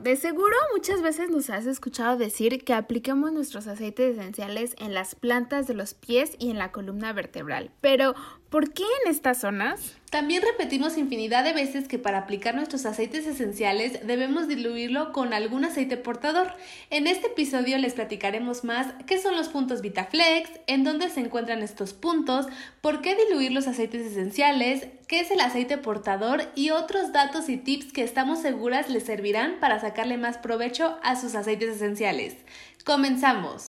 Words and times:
De 0.00 0.16
seguro 0.16 0.56
muchas 0.72 1.02
veces 1.02 1.28
nos 1.28 1.50
has 1.50 1.66
escuchado 1.66 2.16
decir 2.16 2.64
que 2.64 2.72
apliquemos 2.72 3.30
nuestros 3.30 3.66
aceites 3.66 4.16
esenciales 4.16 4.74
en 4.78 4.94
las 4.94 5.14
plantas 5.14 5.66
de 5.66 5.74
los 5.74 5.92
pies 5.92 6.34
y 6.38 6.50
en 6.50 6.56
la 6.56 6.72
columna 6.72 7.12
vertebral, 7.12 7.70
pero 7.82 8.14
¿por 8.48 8.72
qué 8.72 8.84
en 9.04 9.10
estas 9.10 9.42
zonas? 9.42 9.98
También 10.12 10.42
repetimos 10.42 10.98
infinidad 10.98 11.42
de 11.42 11.54
veces 11.54 11.88
que 11.88 11.98
para 11.98 12.18
aplicar 12.18 12.54
nuestros 12.54 12.84
aceites 12.84 13.26
esenciales 13.26 14.06
debemos 14.06 14.46
diluirlo 14.46 15.10
con 15.10 15.32
algún 15.32 15.64
aceite 15.64 15.96
portador. 15.96 16.52
En 16.90 17.06
este 17.06 17.28
episodio 17.28 17.78
les 17.78 17.94
platicaremos 17.94 18.62
más 18.62 18.88
qué 19.06 19.18
son 19.18 19.36
los 19.36 19.48
puntos 19.48 19.80
Vitaflex, 19.80 20.50
en 20.66 20.84
dónde 20.84 21.08
se 21.08 21.20
encuentran 21.20 21.62
estos 21.62 21.94
puntos, 21.94 22.44
por 22.82 23.00
qué 23.00 23.16
diluir 23.16 23.52
los 23.52 23.66
aceites 23.66 24.04
esenciales, 24.04 24.86
qué 25.08 25.20
es 25.20 25.30
el 25.30 25.40
aceite 25.40 25.78
portador 25.78 26.42
y 26.54 26.68
otros 26.68 27.14
datos 27.14 27.48
y 27.48 27.56
tips 27.56 27.94
que 27.94 28.04
estamos 28.04 28.42
seguras 28.42 28.90
les 28.90 29.04
servirán 29.04 29.60
para 29.60 29.80
sacarle 29.80 30.18
más 30.18 30.36
provecho 30.36 30.98
a 31.02 31.16
sus 31.18 31.34
aceites 31.34 31.76
esenciales. 31.76 32.36
Comenzamos. 32.84 33.71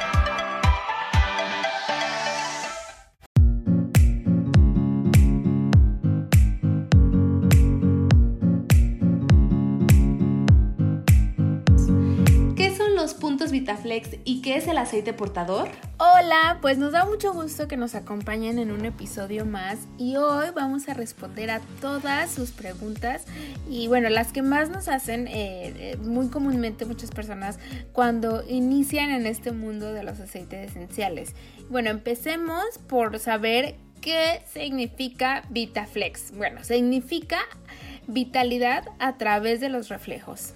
Vitaflex 13.61 14.17
y 14.25 14.41
qué 14.41 14.55
es 14.55 14.67
el 14.67 14.79
aceite 14.79 15.13
portador? 15.13 15.69
Hola, 15.99 16.57
pues 16.61 16.79
nos 16.79 16.93
da 16.93 17.05
mucho 17.05 17.31
gusto 17.31 17.67
que 17.67 17.77
nos 17.77 17.93
acompañen 17.93 18.57
en 18.57 18.71
un 18.71 18.85
episodio 18.85 19.45
más 19.45 19.77
y 19.99 20.15
hoy 20.15 20.47
vamos 20.55 20.89
a 20.89 20.95
responder 20.95 21.51
a 21.51 21.61
todas 21.79 22.31
sus 22.31 22.49
preguntas 22.49 23.25
y 23.69 23.87
bueno, 23.87 24.09
las 24.09 24.33
que 24.33 24.41
más 24.41 24.71
nos 24.71 24.87
hacen 24.87 25.27
eh, 25.27 25.91
eh, 25.93 25.97
muy 25.97 26.29
comúnmente 26.29 26.85
muchas 26.85 27.11
personas 27.11 27.59
cuando 27.93 28.43
inician 28.49 29.11
en 29.11 29.27
este 29.27 29.51
mundo 29.51 29.93
de 29.93 30.01
los 30.01 30.19
aceites 30.19 30.71
esenciales. 30.71 31.35
Bueno, 31.69 31.91
empecemos 31.91 32.79
por 32.89 33.19
saber 33.19 33.75
qué 34.01 34.41
significa 34.51 35.43
Vitaflex. 35.51 36.35
Bueno, 36.35 36.63
significa 36.63 37.37
vitalidad 38.07 38.85
a 38.97 39.17
través 39.17 39.59
de 39.59 39.69
los 39.69 39.89
reflejos. 39.89 40.55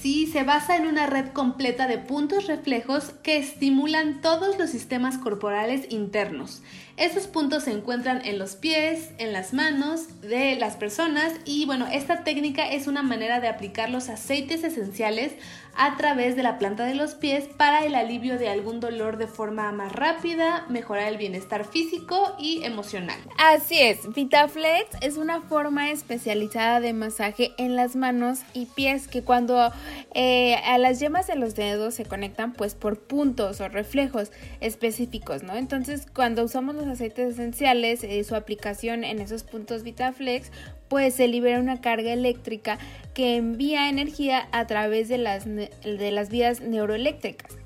Sí, 0.00 0.26
se 0.26 0.44
basa 0.44 0.76
en 0.76 0.86
una 0.86 1.06
red 1.06 1.28
completa 1.34 1.86
de 1.86 1.98
puntos 1.98 2.46
reflejos 2.46 3.10
que 3.22 3.36
estimulan 3.36 4.22
todos 4.22 4.58
los 4.58 4.70
sistemas 4.70 5.18
corporales 5.18 5.84
internos. 5.90 6.62
Esos 7.00 7.28
puntos 7.28 7.64
se 7.64 7.72
encuentran 7.72 8.20
en 8.26 8.38
los 8.38 8.56
pies, 8.56 9.08
en 9.16 9.32
las 9.32 9.54
manos 9.54 10.20
de 10.20 10.56
las 10.56 10.76
personas 10.76 11.32
y 11.46 11.64
bueno, 11.64 11.86
esta 11.90 12.24
técnica 12.24 12.70
es 12.70 12.86
una 12.88 13.02
manera 13.02 13.40
de 13.40 13.48
aplicar 13.48 13.88
los 13.88 14.10
aceites 14.10 14.64
esenciales 14.64 15.32
a 15.76 15.96
través 15.96 16.36
de 16.36 16.42
la 16.42 16.58
planta 16.58 16.84
de 16.84 16.94
los 16.94 17.14
pies 17.14 17.48
para 17.56 17.86
el 17.86 17.94
alivio 17.94 18.38
de 18.38 18.50
algún 18.50 18.80
dolor 18.80 19.16
de 19.16 19.26
forma 19.26 19.72
más 19.72 19.92
rápida, 19.92 20.66
mejorar 20.68 21.08
el 21.08 21.16
bienestar 21.16 21.64
físico 21.64 22.36
y 22.38 22.62
emocional. 22.64 23.18
Así 23.38 23.78
es, 23.78 24.00
VitaFlex 24.14 24.98
es 25.00 25.16
una 25.16 25.40
forma 25.40 25.90
especializada 25.90 26.80
de 26.80 26.92
masaje 26.92 27.52
en 27.56 27.76
las 27.76 27.96
manos 27.96 28.40
y 28.52 28.66
pies 28.66 29.08
que 29.08 29.22
cuando 29.22 29.72
eh, 30.12 30.56
a 30.66 30.76
las 30.76 31.00
yemas 31.00 31.26
de 31.26 31.36
los 31.36 31.54
dedos 31.54 31.94
se 31.94 32.04
conectan 32.04 32.52
pues 32.52 32.74
por 32.74 32.98
puntos 32.98 33.62
o 33.62 33.68
reflejos 33.68 34.32
específicos, 34.60 35.42
¿no? 35.42 35.54
Entonces 35.54 36.06
cuando 36.12 36.44
usamos 36.44 36.74
los 36.74 36.89
aceites 36.90 37.34
esenciales, 37.34 38.04
eh, 38.04 38.22
su 38.24 38.34
aplicación 38.34 39.04
en 39.04 39.20
esos 39.20 39.42
puntos 39.44 39.82
VitaFlex, 39.82 40.50
pues 40.88 41.14
se 41.14 41.28
libera 41.28 41.60
una 41.60 41.80
carga 41.80 42.12
eléctrica 42.12 42.78
que 43.14 43.36
envía 43.36 43.88
energía 43.88 44.48
a 44.52 44.66
través 44.66 45.08
de 45.08 45.18
las, 45.18 45.46
de 45.46 46.10
las 46.10 46.28
vías 46.30 46.60
neuroeléctricas. 46.60 47.60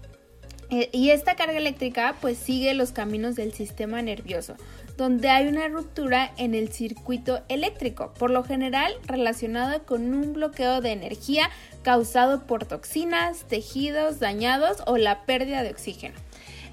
Eh, 0.71 0.89
y 0.93 1.11
esta 1.11 1.37
carga 1.37 1.59
eléctrica 1.59 2.17
pues 2.21 2.39
sigue 2.39 2.75
los 2.75 2.93
caminos 2.93 3.37
del 3.37 3.53
sistema 3.53 4.03
nervioso, 4.03 4.57
donde 4.97 5.29
hay 5.29 5.47
una 5.47 5.69
ruptura 5.69 6.33
en 6.37 6.55
el 6.55 6.73
circuito 6.73 7.43
eléctrico, 7.49 8.15
por 8.19 8.31
lo 8.31 8.45
general 8.45 8.93
relacionado 9.07 9.85
con 9.85 10.15
un 10.15 10.33
bloqueo 10.33 10.81
de 10.81 10.93
energía 10.93 11.51
causado 11.83 12.47
por 12.47 12.65
toxinas, 12.65 13.45
tejidos 13.45 14.21
dañados 14.21 14.79
o 14.87 14.97
la 14.97 15.25
pérdida 15.27 15.63
de 15.63 15.71
oxígeno. 15.71 16.15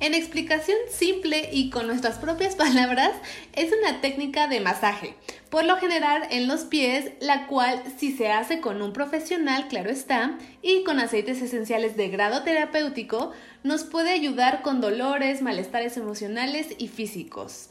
En 0.01 0.16
explicación 0.16 0.78
simple 0.89 1.50
y 1.53 1.69
con 1.69 1.85
nuestras 1.85 2.17
propias 2.17 2.56
palabras, 2.57 3.12
es 3.53 3.72
una 3.72 4.01
técnica 4.01 4.47
de 4.47 4.59
masaje, 4.59 5.13
por 5.51 5.63
lo 5.63 5.78
general 5.78 6.23
en 6.31 6.47
los 6.47 6.62
pies, 6.62 7.12
la 7.19 7.45
cual 7.45 7.84
si 8.00 8.12
se 8.12 8.31
hace 8.31 8.62
con 8.62 8.81
un 8.81 8.94
profesional, 8.94 9.67
claro 9.67 9.91
está, 9.91 10.39
y 10.63 10.84
con 10.84 11.00
aceites 11.00 11.39
esenciales 11.44 11.97
de 11.97 12.09
grado 12.09 12.41
terapéutico, 12.41 13.31
nos 13.63 13.84
puede 13.84 14.09
ayudar 14.09 14.63
con 14.63 14.81
dolores, 14.81 15.44
malestares 15.44 15.95
emocionales 15.97 16.69
y 16.79 16.88
físicos. 16.88 17.69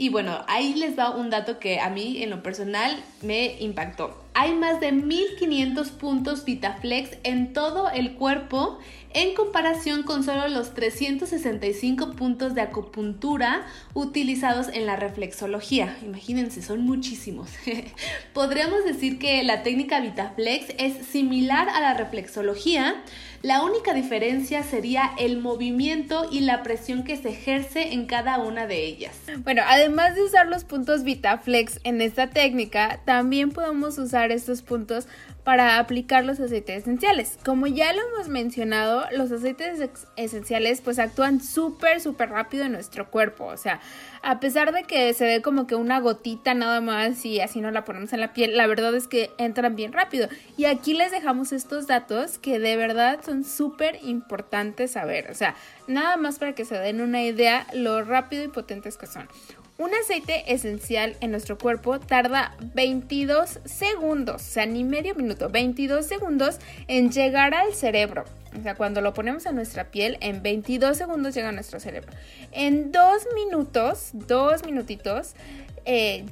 Y 0.00 0.08
bueno, 0.08 0.46
ahí 0.48 0.72
les 0.76 0.98
va 0.98 1.10
un 1.10 1.28
dato 1.28 1.58
que 1.58 1.78
a 1.78 1.90
mí 1.90 2.22
en 2.22 2.30
lo 2.30 2.42
personal 2.42 2.96
me 3.20 3.56
impactó. 3.60 4.16
Hay 4.32 4.54
más 4.54 4.80
de 4.80 4.92
1500 4.92 5.90
puntos 5.90 6.46
Vitaflex 6.46 7.18
en 7.22 7.52
todo 7.52 7.90
el 7.90 8.14
cuerpo 8.14 8.78
en 9.12 9.34
comparación 9.34 10.04
con 10.04 10.24
solo 10.24 10.48
los 10.48 10.72
365 10.72 12.12
puntos 12.12 12.54
de 12.54 12.62
acupuntura 12.62 13.66
utilizados 13.92 14.68
en 14.68 14.86
la 14.86 14.96
reflexología. 14.96 15.98
Imagínense, 16.02 16.62
son 16.62 16.80
muchísimos. 16.86 17.50
Podríamos 18.32 18.84
decir 18.84 19.18
que 19.18 19.42
la 19.42 19.62
técnica 19.62 20.00
Vitaflex 20.00 20.74
es 20.78 21.06
similar 21.08 21.68
a 21.68 21.80
la 21.80 21.92
reflexología, 21.92 23.02
la 23.42 23.62
única 23.62 23.94
diferencia 23.94 24.62
sería 24.62 25.12
el 25.18 25.38
movimiento 25.38 26.28
y 26.30 26.40
la 26.40 26.62
presión 26.62 27.04
que 27.04 27.16
se 27.16 27.30
ejerce 27.30 27.94
en 27.94 28.04
cada 28.04 28.38
una 28.38 28.66
de 28.66 28.84
ellas. 28.84 29.16
Bueno, 29.44 29.62
además 29.66 29.89
de 29.96 30.22
usar 30.22 30.46
los 30.46 30.64
puntos 30.64 31.02
VitaFlex 31.02 31.80
en 31.84 32.00
esta 32.00 32.30
técnica, 32.30 33.00
también 33.04 33.50
podemos 33.50 33.98
usar 33.98 34.30
estos 34.30 34.62
puntos 34.62 35.08
para 35.44 35.78
aplicar 35.78 36.24
los 36.24 36.38
aceites 36.38 36.82
esenciales. 36.82 37.38
Como 37.44 37.66
ya 37.66 37.92
lo 37.92 38.00
hemos 38.00 38.28
mencionado, 38.28 39.04
los 39.10 39.32
aceites 39.32 39.80
esenciales 40.16 40.80
pues 40.80 40.98
actúan 40.98 41.40
súper, 41.40 42.00
súper 42.00 42.30
rápido 42.30 42.64
en 42.64 42.72
nuestro 42.72 43.10
cuerpo. 43.10 43.46
O 43.46 43.56
sea, 43.56 43.80
a 44.22 44.38
pesar 44.38 44.72
de 44.72 44.84
que 44.84 45.12
se 45.12 45.24
ve 45.24 45.42
como 45.42 45.66
que 45.66 45.74
una 45.74 45.98
gotita 45.98 46.54
nada 46.54 46.80
más 46.80 47.24
y 47.24 47.40
así 47.40 47.60
no 47.60 47.70
la 47.70 47.84
ponemos 47.84 48.12
en 48.12 48.20
la 48.20 48.32
piel, 48.32 48.56
la 48.56 48.66
verdad 48.66 48.94
es 48.94 49.08
que 49.08 49.30
entran 49.38 49.76
bien 49.76 49.92
rápido. 49.92 50.28
Y 50.56 50.66
aquí 50.66 50.94
les 50.94 51.10
dejamos 51.10 51.52
estos 51.52 51.86
datos 51.86 52.38
que 52.38 52.58
de 52.58 52.76
verdad 52.76 53.20
son 53.24 53.44
súper 53.44 53.98
importantes 54.02 54.92
saber. 54.92 55.30
O 55.30 55.34
sea, 55.34 55.56
nada 55.86 56.16
más 56.16 56.38
para 56.38 56.54
que 56.54 56.64
se 56.64 56.76
den 56.78 57.00
una 57.00 57.22
idea 57.22 57.66
lo 57.72 58.04
rápido 58.04 58.44
y 58.44 58.48
potentes 58.48 58.96
que 58.96 59.06
son. 59.06 59.28
Un 59.80 59.94
aceite 59.94 60.52
esencial 60.52 61.16
en 61.22 61.30
nuestro 61.30 61.56
cuerpo 61.56 61.98
tarda 61.98 62.54
22 62.74 63.60
segundos, 63.64 64.42
o 64.42 64.44
sea, 64.44 64.66
ni 64.66 64.84
medio 64.84 65.14
minuto, 65.14 65.48
22 65.48 66.04
segundos 66.04 66.58
en 66.86 67.10
llegar 67.10 67.54
al 67.54 67.72
cerebro. 67.72 68.26
O 68.58 68.62
sea, 68.62 68.74
cuando 68.74 69.00
lo 69.00 69.14
ponemos 69.14 69.46
en 69.46 69.54
nuestra 69.54 69.90
piel, 69.90 70.18
en 70.20 70.42
22 70.42 70.98
segundos 70.98 71.34
llega 71.34 71.48
a 71.48 71.52
nuestro 71.52 71.80
cerebro. 71.80 72.12
En 72.52 72.92
dos 72.92 73.26
minutos, 73.34 74.10
dos 74.12 74.66
minutitos, 74.66 75.34
eh, 75.86 76.26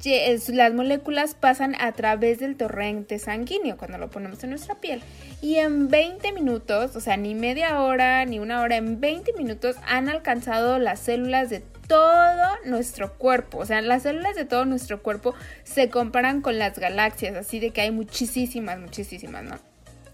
las 0.48 0.74
moléculas 0.74 1.34
pasan 1.34 1.74
a 1.80 1.92
través 1.92 2.40
del 2.40 2.54
torrente 2.54 3.18
sanguíneo 3.18 3.78
cuando 3.78 3.96
lo 3.96 4.10
ponemos 4.10 4.44
en 4.44 4.50
nuestra 4.50 4.74
piel. 4.74 5.00
Y 5.40 5.54
en 5.54 5.88
20 5.88 6.32
minutos, 6.32 6.94
o 6.96 7.00
sea, 7.00 7.16
ni 7.16 7.34
media 7.34 7.80
hora, 7.80 8.26
ni 8.26 8.40
una 8.40 8.60
hora, 8.60 8.76
en 8.76 9.00
20 9.00 9.32
minutos 9.38 9.76
han 9.86 10.10
alcanzado 10.10 10.78
las 10.78 11.00
células 11.00 11.48
de 11.48 11.62
todo 11.88 12.56
nuestro 12.64 13.14
cuerpo. 13.14 13.58
O 13.58 13.66
sea, 13.66 13.80
las 13.80 14.04
células 14.04 14.36
de 14.36 14.44
todo 14.44 14.64
nuestro 14.64 15.02
cuerpo 15.02 15.34
se 15.64 15.90
comparan 15.90 16.40
con 16.40 16.58
las 16.58 16.78
galaxias, 16.78 17.34
así 17.34 17.58
de 17.58 17.70
que 17.70 17.80
hay 17.80 17.90
muchísimas, 17.90 18.78
muchísimas, 18.78 19.42
¿no? 19.42 19.56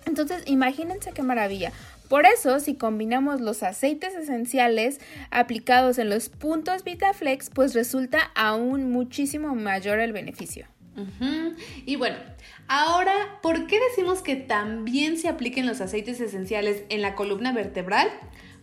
Entonces, 0.07 0.43
imagínense 0.47 1.13
qué 1.13 1.23
maravilla. 1.23 1.73
Por 2.09 2.27
eso, 2.27 2.61
si 2.61 2.75
combinamos 2.75 3.41
los 3.41 3.63
aceites 3.63 4.15
esenciales 4.15 5.01
aplicados 5.31 5.99
en 5.99 6.11
los 6.11 6.29
puntos 6.29 6.85
VitaFlex, 6.85 7.51
pues 7.51 7.75
resulta 7.75 8.31
aún 8.35 8.91
muchísimo 8.93 9.55
mayor 9.55 9.99
el 9.99 10.13
beneficio. 10.13 10.67
Y 11.87 11.97
bueno, 11.97 12.17
ahora, 12.69 13.41
¿por 13.43 13.67
qué 13.67 13.81
decimos 13.91 14.23
que 14.23 14.37
también 14.37 15.19
se 15.19 15.29
apliquen 15.29 15.67
los 15.67 15.81
aceites 15.81 16.21
esenciales 16.21 16.85
en 16.89 17.03
la 17.03 17.17
columna 17.17 17.53
vertebral? 17.53 18.09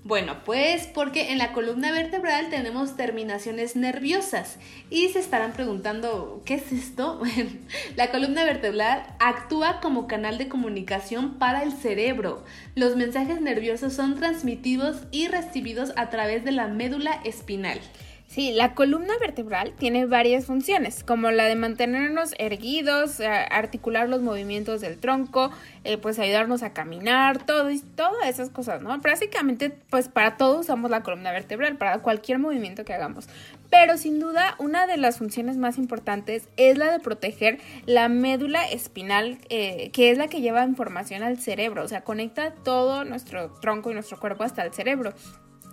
Bueno, 0.04 0.44
pues 0.46 0.88
porque 0.88 1.32
en 1.32 1.38
la 1.38 1.54
columna 1.54 1.92
vertebral 1.92 2.50
tenemos 2.50 2.98
terminaciones 2.98 3.76
nerviosas 3.76 4.58
y 4.90 5.10
se 5.10 5.20
estarán 5.20 5.54
preguntando, 5.54 6.42
¿qué 6.44 6.56
es 6.56 6.72
esto? 6.72 7.22
La 7.96 8.10
columna 8.10 8.44
vertebral 8.44 9.04
actúa 9.20 9.80
como 9.80 10.08
canal 10.08 10.40
de 10.40 10.48
comunicación 10.48 11.36
para 11.38 11.62
el 11.62 11.72
cerebro. 11.72 12.44
Los 12.74 12.96
mensajes 12.96 13.42
nerviosos 13.42 13.94
son 13.94 14.16
transmitidos 14.16 15.04
y 15.12 15.28
recibidos 15.28 15.94
a 15.96 16.10
través 16.10 16.44
de 16.44 16.52
la 16.52 16.68
médula 16.68 17.22
espinal. 17.24 17.80
Sí, 18.32 18.54
la 18.54 18.76
columna 18.76 19.14
vertebral 19.20 19.74
tiene 19.78 20.06
varias 20.06 20.46
funciones, 20.46 21.04
como 21.04 21.32
la 21.32 21.44
de 21.44 21.58
mantenernos 21.58 22.34
erguidos, 22.38 23.20
eh, 23.20 23.28
articular 23.28 24.08
los 24.08 24.22
movimientos 24.22 24.80
del 24.80 24.98
tronco, 25.00 25.52
eh, 25.84 25.98
pues 25.98 26.18
ayudarnos 26.18 26.64
a 26.64 26.72
caminar, 26.72 27.46
todo, 27.46 27.70
todas 27.98 28.30
esas 28.30 28.50
cosas, 28.50 28.82
¿no? 28.82 28.98
Básicamente, 29.00 29.78
pues 29.90 30.08
para 30.08 30.38
todo 30.38 30.62
usamos 30.62 30.90
la 30.90 31.04
columna 31.04 31.34
vertebral, 31.34 31.76
para 31.76 32.00
cualquier 32.00 32.40
movimiento 32.40 32.86
que 32.86 32.94
hagamos. 32.94 33.28
Pero 33.70 33.98
sin 33.98 34.22
duda, 34.22 34.56
una 34.60 34.88
de 34.88 34.96
las 34.96 35.18
funciones 35.18 35.58
más 35.58 35.78
importantes 35.78 36.48
es 36.56 36.78
la 36.78 36.90
de 36.90 37.02
proteger 37.02 37.60
la 37.86 38.08
médula 38.08 38.66
espinal, 38.66 39.40
eh, 39.50 39.90
que 39.92 40.10
es 40.10 40.18
la 40.18 40.30
que 40.30 40.40
lleva 40.40 40.64
información 40.64 41.22
al 41.24 41.38
cerebro, 41.38 41.84
o 41.84 41.88
sea, 41.90 42.06
conecta 42.06 42.54
todo 42.54 43.04
nuestro 43.04 43.52
tronco 43.60 43.92
y 43.92 43.94
nuestro 43.94 44.22
cuerpo 44.22 44.46
hasta 44.46 44.64
el 44.64 44.72
cerebro 44.72 45.14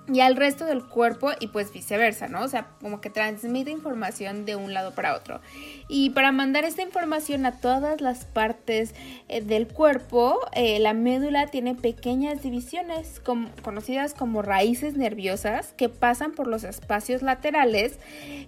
y 0.08 0.20
al 0.20 0.36
resto 0.36 0.64
del 0.64 0.84
cuerpo 0.84 1.30
y 1.38 1.48
pues 1.48 1.72
viceversa, 1.72 2.28
¿no? 2.28 2.42
O 2.42 2.48
sea, 2.48 2.68
como 2.80 3.00
que 3.00 3.10
transmite 3.10 3.70
información 3.70 4.44
de 4.44 4.56
un 4.56 4.72
lado 4.74 4.94
para 4.94 5.14
otro. 5.14 5.40
Y 5.88 6.10
para 6.10 6.32
mandar 6.32 6.64
esta 6.64 6.82
información 6.82 7.46
a 7.46 7.60
todas 7.60 8.00
las 8.00 8.24
partes 8.24 8.94
eh, 9.28 9.42
del 9.42 9.68
cuerpo, 9.68 10.38
eh, 10.52 10.78
la 10.78 10.94
médula 10.94 11.46
tiene 11.46 11.74
pequeñas 11.74 12.42
divisiones 12.42 13.20
conocidas 13.62 14.14
como 14.14 14.42
raíces 14.42 14.96
nerviosas 14.96 15.74
que 15.76 15.88
pasan 15.88 16.32
por 16.32 16.46
los 16.46 16.64
espacios 16.64 17.22
laterales 17.22 17.98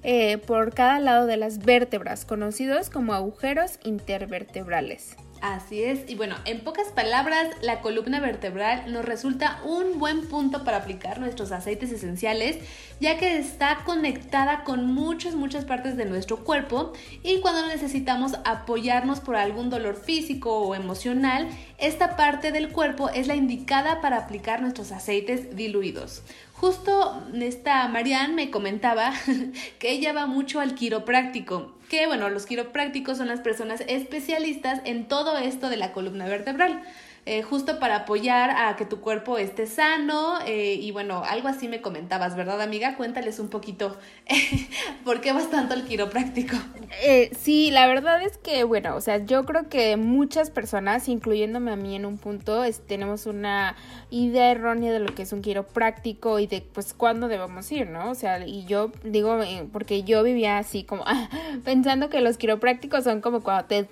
eh, 0.03 0.39
por 0.39 0.75
cada 0.75 0.99
lado 0.99 1.27
de 1.27 1.37
las 1.37 1.59
vértebras, 1.59 2.25
conocidos 2.25 2.91
como 2.91 3.15
agujeros 3.15 3.79
intervertebrales. 3.85 5.17
Así 5.41 5.83
es, 5.83 6.01
y 6.07 6.17
bueno, 6.17 6.37
en 6.45 6.61
pocas 6.61 6.89
palabras, 6.89 7.49
la 7.63 7.81
columna 7.81 8.21
vertebral 8.21 8.93
nos 8.93 9.07
resulta 9.07 9.59
un 9.65 9.99
buen 9.99 10.29
punto 10.29 10.65
para 10.65 10.77
aplicar 10.77 11.19
nuestros 11.19 11.51
aceites 11.51 11.91
esenciales, 11.91 12.59
ya 13.01 13.17
que 13.17 13.39
está 13.39 13.79
conectada 13.87 14.65
con 14.65 14.85
muchas, 14.85 15.35
muchas 15.35 15.65
partes 15.65 15.97
de 15.97 16.05
nuestro 16.05 16.45
cuerpo 16.45 16.93
y 17.23 17.41
cuando 17.41 17.67
necesitamos 17.67 18.33
apoyarnos 18.45 19.21
por 19.21 19.37
algún 19.37 19.71
dolor 19.71 19.97
físico 19.97 20.59
o 20.59 20.75
emocional, 20.75 21.49
esta 21.79 22.17
parte 22.17 22.53
del 22.53 22.69
cuerpo 22.69 23.09
es 23.09 23.27
la 23.27 23.35
indicada 23.35 24.03
para 24.03 24.19
aplicar 24.19 24.61
nuestros 24.61 24.93
aceites 24.93 25.57
diluidos. 25.57 26.23
Justo 26.61 27.23
esta 27.41 27.89
Marianne 27.89 28.35
me 28.35 28.51
comentaba 28.51 29.15
que 29.79 29.93
ella 29.93 30.12
va 30.12 30.27
mucho 30.27 30.61
al 30.61 30.75
quiropráctico, 30.75 31.73
que 31.89 32.07
bueno, 32.07 32.29
los 32.29 32.45
quiroprácticos 32.45 33.17
son 33.17 33.29
las 33.29 33.41
personas 33.41 33.83
especialistas 33.89 34.83
en 34.85 35.09
todo 35.09 35.39
esto 35.39 35.71
de 35.71 35.79
la 35.79 35.95
columna 35.95 36.27
vertebral. 36.27 36.83
Eh, 37.32 37.44
justo 37.44 37.79
para 37.79 37.94
apoyar 37.94 38.50
a 38.50 38.75
que 38.75 38.85
tu 38.85 39.00
cuerpo 39.00 39.38
esté 39.38 39.69
sano 39.69 40.41
eh, 40.49 40.75
y 40.75 40.91
bueno, 40.91 41.23
algo 41.25 41.47
así 41.47 41.69
me 41.69 41.81
comentabas, 41.81 42.35
¿verdad 42.35 42.61
amiga? 42.61 42.97
Cuéntales 42.97 43.38
un 43.38 43.47
poquito 43.47 43.97
por 45.05 45.21
qué 45.21 45.32
vas 45.32 45.49
tanto 45.49 45.75
al 45.75 45.85
quiropráctico. 45.85 46.56
Eh, 47.05 47.31
sí, 47.38 47.71
la 47.71 47.87
verdad 47.87 48.21
es 48.21 48.37
que 48.37 48.65
bueno, 48.65 48.97
o 48.97 49.00
sea, 49.00 49.25
yo 49.25 49.44
creo 49.44 49.69
que 49.69 49.97
muchas 49.97 50.50
personas, 50.50 51.09
incluyéndome 51.09 51.71
a 51.71 51.77
mí 51.77 51.94
en 51.94 52.05
un 52.05 52.19
punto, 52.19 52.65
tenemos 52.88 53.27
una 53.27 53.77
idea 54.11 54.50
errónea 54.50 54.91
de 54.91 54.99
lo 54.99 55.15
que 55.15 55.23
es 55.23 55.32
un 55.32 55.41
quiropráctico 55.41 56.41
y 56.41 56.49
de 56.49 56.62
pues 56.62 56.94
cuándo 56.94 57.29
debemos 57.29 57.71
ir, 57.71 57.88
¿no? 57.88 58.11
O 58.11 58.17
sea, 58.17 58.44
y 58.44 58.65
yo 58.65 58.91
digo, 59.05 59.38
porque 59.73 60.03
yo 60.03 60.25
vivía 60.25 60.59
así 60.59 60.82
como 60.82 61.05
pensando 61.65 62.09
que 62.09 62.23
los 62.23 62.38
quiroprácticos 62.38 63.05
son 63.05 63.21
como 63.21 63.41
cuando 63.41 63.67
te 63.67 63.88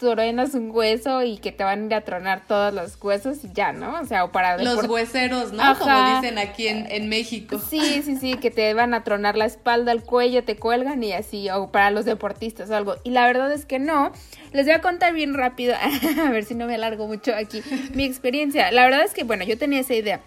truenas 0.00 0.54
un 0.54 0.70
hueso 0.70 1.22
y 1.22 1.36
que 1.36 1.52
te 1.52 1.62
van 1.62 1.82
a 1.82 1.86
ir 1.86 1.94
a 1.94 2.00
tronar 2.00 2.42
todos 2.46 2.74
los 2.74 2.98
huesos 3.00 3.44
y 3.44 3.52
ya, 3.52 3.72
¿no? 3.72 4.00
O 4.00 4.04
sea, 4.06 4.24
o 4.24 4.32
para... 4.32 4.58
Los 4.58 4.88
hueseros, 4.88 5.52
¿no? 5.52 5.78
Como 5.78 6.16
dicen 6.16 6.38
aquí 6.38 6.66
en, 6.66 7.08
México. 7.08 7.58
Sí, 7.58 8.02
sí, 8.02 8.16
sí, 8.16 8.34
que 8.34 8.50
te 8.50 8.72
van 8.74 8.94
a 8.94 9.04
tronar 9.04 9.36
la 9.36 9.44
espalda, 9.44 9.92
el 9.92 10.02
cuello, 10.02 10.42
te 10.42 10.56
cuelgan 10.56 11.02
y 11.04 11.12
así, 11.12 11.48
o 11.50 11.70
para 11.70 11.90
los 11.90 12.04
deportistas 12.06 12.70
o 12.70 12.76
algo. 12.76 12.96
Y 13.04 13.10
la 13.10 13.26
verdad 13.26 13.52
es 13.52 13.66
que 13.66 13.78
no. 13.78 14.12
Les 14.52 14.66
voy 14.66 14.74
a 14.74 14.80
contar 14.80 15.12
bien 15.12 15.34
rápido, 15.34 15.74
a 16.24 16.30
ver 16.30 16.44
si 16.44 16.54
no 16.54 16.66
me 16.66 16.74
alargo 16.74 17.06
mucho 17.06 17.34
aquí, 17.34 17.62
mi 17.94 18.04
experiencia. 18.04 18.72
La 18.72 18.84
verdad 18.84 19.04
es 19.04 19.12
que, 19.12 19.24
bueno, 19.24 19.44
yo 19.44 19.56
tenía 19.56 19.80
esa 19.80 19.94
idea. 19.94 20.20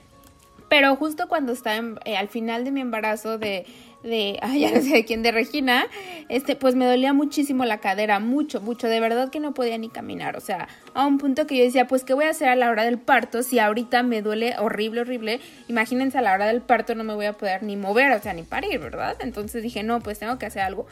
Pero 0.70 0.96
justo 0.96 1.28
cuando 1.28 1.52
estaba 1.54 2.00
eh, 2.06 2.18
al 2.18 2.30
final 2.30 2.64
de 2.64 2.72
mi 2.72 2.82
embarazo 2.82 3.38
de 3.38 3.66
de, 4.04 4.38
ay, 4.42 4.62
ya 4.62 4.72
no 4.72 4.82
sé 4.82 4.90
de 4.90 5.06
quién, 5.06 5.24
de 5.24 5.32
Regina, 5.32 5.88
este, 6.30 6.56
pues 6.56 6.76
me 6.76 6.86
dolía 6.86 7.14
muchísimo 7.14 7.66
la 7.66 7.80
cadera, 7.80 8.20
mucho, 8.20 8.62
mucho, 8.62 8.88
de 8.88 9.00
verdad 9.00 9.30
que 9.30 9.40
no 9.40 9.54
podía 9.54 9.78
ni 9.78 9.90
caminar, 9.90 10.38
o 10.38 10.42
sea, 10.42 10.68
a 10.94 11.06
un 11.06 11.18
punto 11.18 11.48
que 11.48 11.58
yo 11.58 11.64
decía, 11.64 11.88
pues, 11.88 12.04
¿qué 12.04 12.14
voy 12.14 12.26
a 12.26 12.30
hacer 12.30 12.50
a 12.50 12.56
la 12.56 12.70
hora 12.70 12.84
del 12.84 13.00
parto 13.00 13.44
si 13.44 13.60
ahorita 13.60 14.04
me 14.04 14.22
duele 14.22 14.56
horrible, 14.60 15.02
horrible? 15.02 15.40
Imagínense, 15.68 16.18
a 16.18 16.22
la 16.22 16.34
hora 16.34 16.48
del 16.48 16.62
parto 16.62 16.96
no 16.96 17.04
me 17.04 17.14
voy 17.14 17.26
a 17.26 17.34
poder 17.34 17.64
ni 17.64 17.78
mover, 17.78 18.12
o 18.12 18.22
sea, 18.22 18.34
ni 18.34 18.44
parir, 18.44 18.80
¿verdad? 18.80 19.16
Entonces 19.22 19.64
dije, 19.64 19.84
no, 19.84 20.02
pues 20.02 20.20
tengo 20.20 20.38
que 20.38 20.46
hacer 20.46 20.62
algo. 20.62 20.86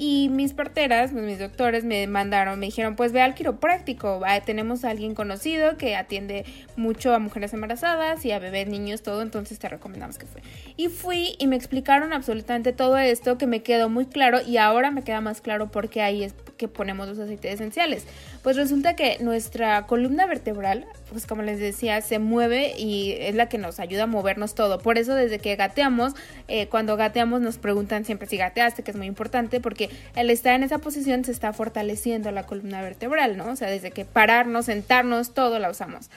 Y 0.00 0.28
mis 0.28 0.52
parteras, 0.52 1.10
pues, 1.10 1.24
mis 1.24 1.40
doctores 1.40 1.82
me 1.82 2.06
mandaron, 2.06 2.60
me 2.60 2.66
dijeron, 2.66 2.94
pues 2.94 3.10
ve 3.10 3.20
al 3.20 3.34
quiropráctico, 3.34 4.22
tenemos 4.46 4.84
a 4.84 4.90
alguien 4.90 5.16
conocido 5.16 5.76
que 5.76 5.96
atiende 5.96 6.44
mucho 6.76 7.12
a 7.12 7.18
mujeres 7.18 7.52
embarazadas 7.52 8.24
y 8.24 8.30
a 8.30 8.38
bebés, 8.38 8.68
niños, 8.68 9.02
todo, 9.02 9.22
entonces 9.22 9.58
te 9.58 9.68
recomendamos 9.68 10.16
que 10.16 10.26
fue. 10.26 10.40
Y 10.76 10.86
fui 10.86 11.34
y 11.40 11.48
me 11.48 11.56
explicaron 11.56 12.12
absolutamente 12.12 12.72
todo 12.72 12.96
esto 12.96 13.38
que 13.38 13.48
me 13.48 13.64
quedó 13.64 13.88
muy 13.88 14.06
claro 14.06 14.38
y 14.40 14.58
ahora 14.58 14.92
me 14.92 15.02
queda 15.02 15.20
más 15.20 15.40
claro 15.40 15.72
por 15.72 15.88
qué 15.88 16.00
ahí 16.00 16.22
que 16.58 16.68
ponemos 16.68 17.08
los 17.08 17.18
aceites 17.18 17.54
esenciales. 17.54 18.04
Pues 18.42 18.56
resulta 18.56 18.94
que 18.94 19.16
nuestra 19.20 19.86
columna 19.86 20.26
vertebral, 20.26 20.84
pues 21.08 21.26
como 21.26 21.42
les 21.42 21.58
decía, 21.58 22.02
se 22.02 22.18
mueve 22.18 22.74
y 22.76 23.12
es 23.18 23.34
la 23.34 23.48
que 23.48 23.56
nos 23.56 23.80
ayuda 23.80 24.02
a 24.02 24.06
movernos 24.06 24.54
todo. 24.54 24.78
Por 24.78 24.98
eso 24.98 25.14
desde 25.14 25.38
que 25.38 25.56
gateamos, 25.56 26.12
eh, 26.48 26.66
cuando 26.68 26.96
gateamos 26.96 27.40
nos 27.40 27.56
preguntan 27.56 28.04
siempre 28.04 28.28
si 28.28 28.36
gateaste, 28.36 28.82
que 28.82 28.90
es 28.90 28.96
muy 28.96 29.06
importante, 29.06 29.60
porque 29.60 29.88
el 30.14 30.28
estar 30.28 30.54
en 30.54 30.64
esa 30.64 30.78
posición 30.78 31.24
se 31.24 31.32
está 31.32 31.54
fortaleciendo 31.54 32.30
la 32.30 32.44
columna 32.44 32.82
vertebral, 32.82 33.38
¿no? 33.38 33.52
O 33.52 33.56
sea, 33.56 33.70
desde 33.70 33.90
que 33.90 34.04
pararnos, 34.04 34.66
sentarnos, 34.66 35.32
todo 35.32 35.58
la 35.58 35.70
usamos. 35.70 36.10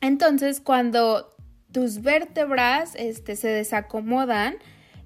Entonces, 0.00 0.60
cuando 0.60 1.34
tus 1.72 2.02
vértebras 2.02 2.94
este, 2.94 3.36
se 3.36 3.48
desacomodan, 3.48 4.56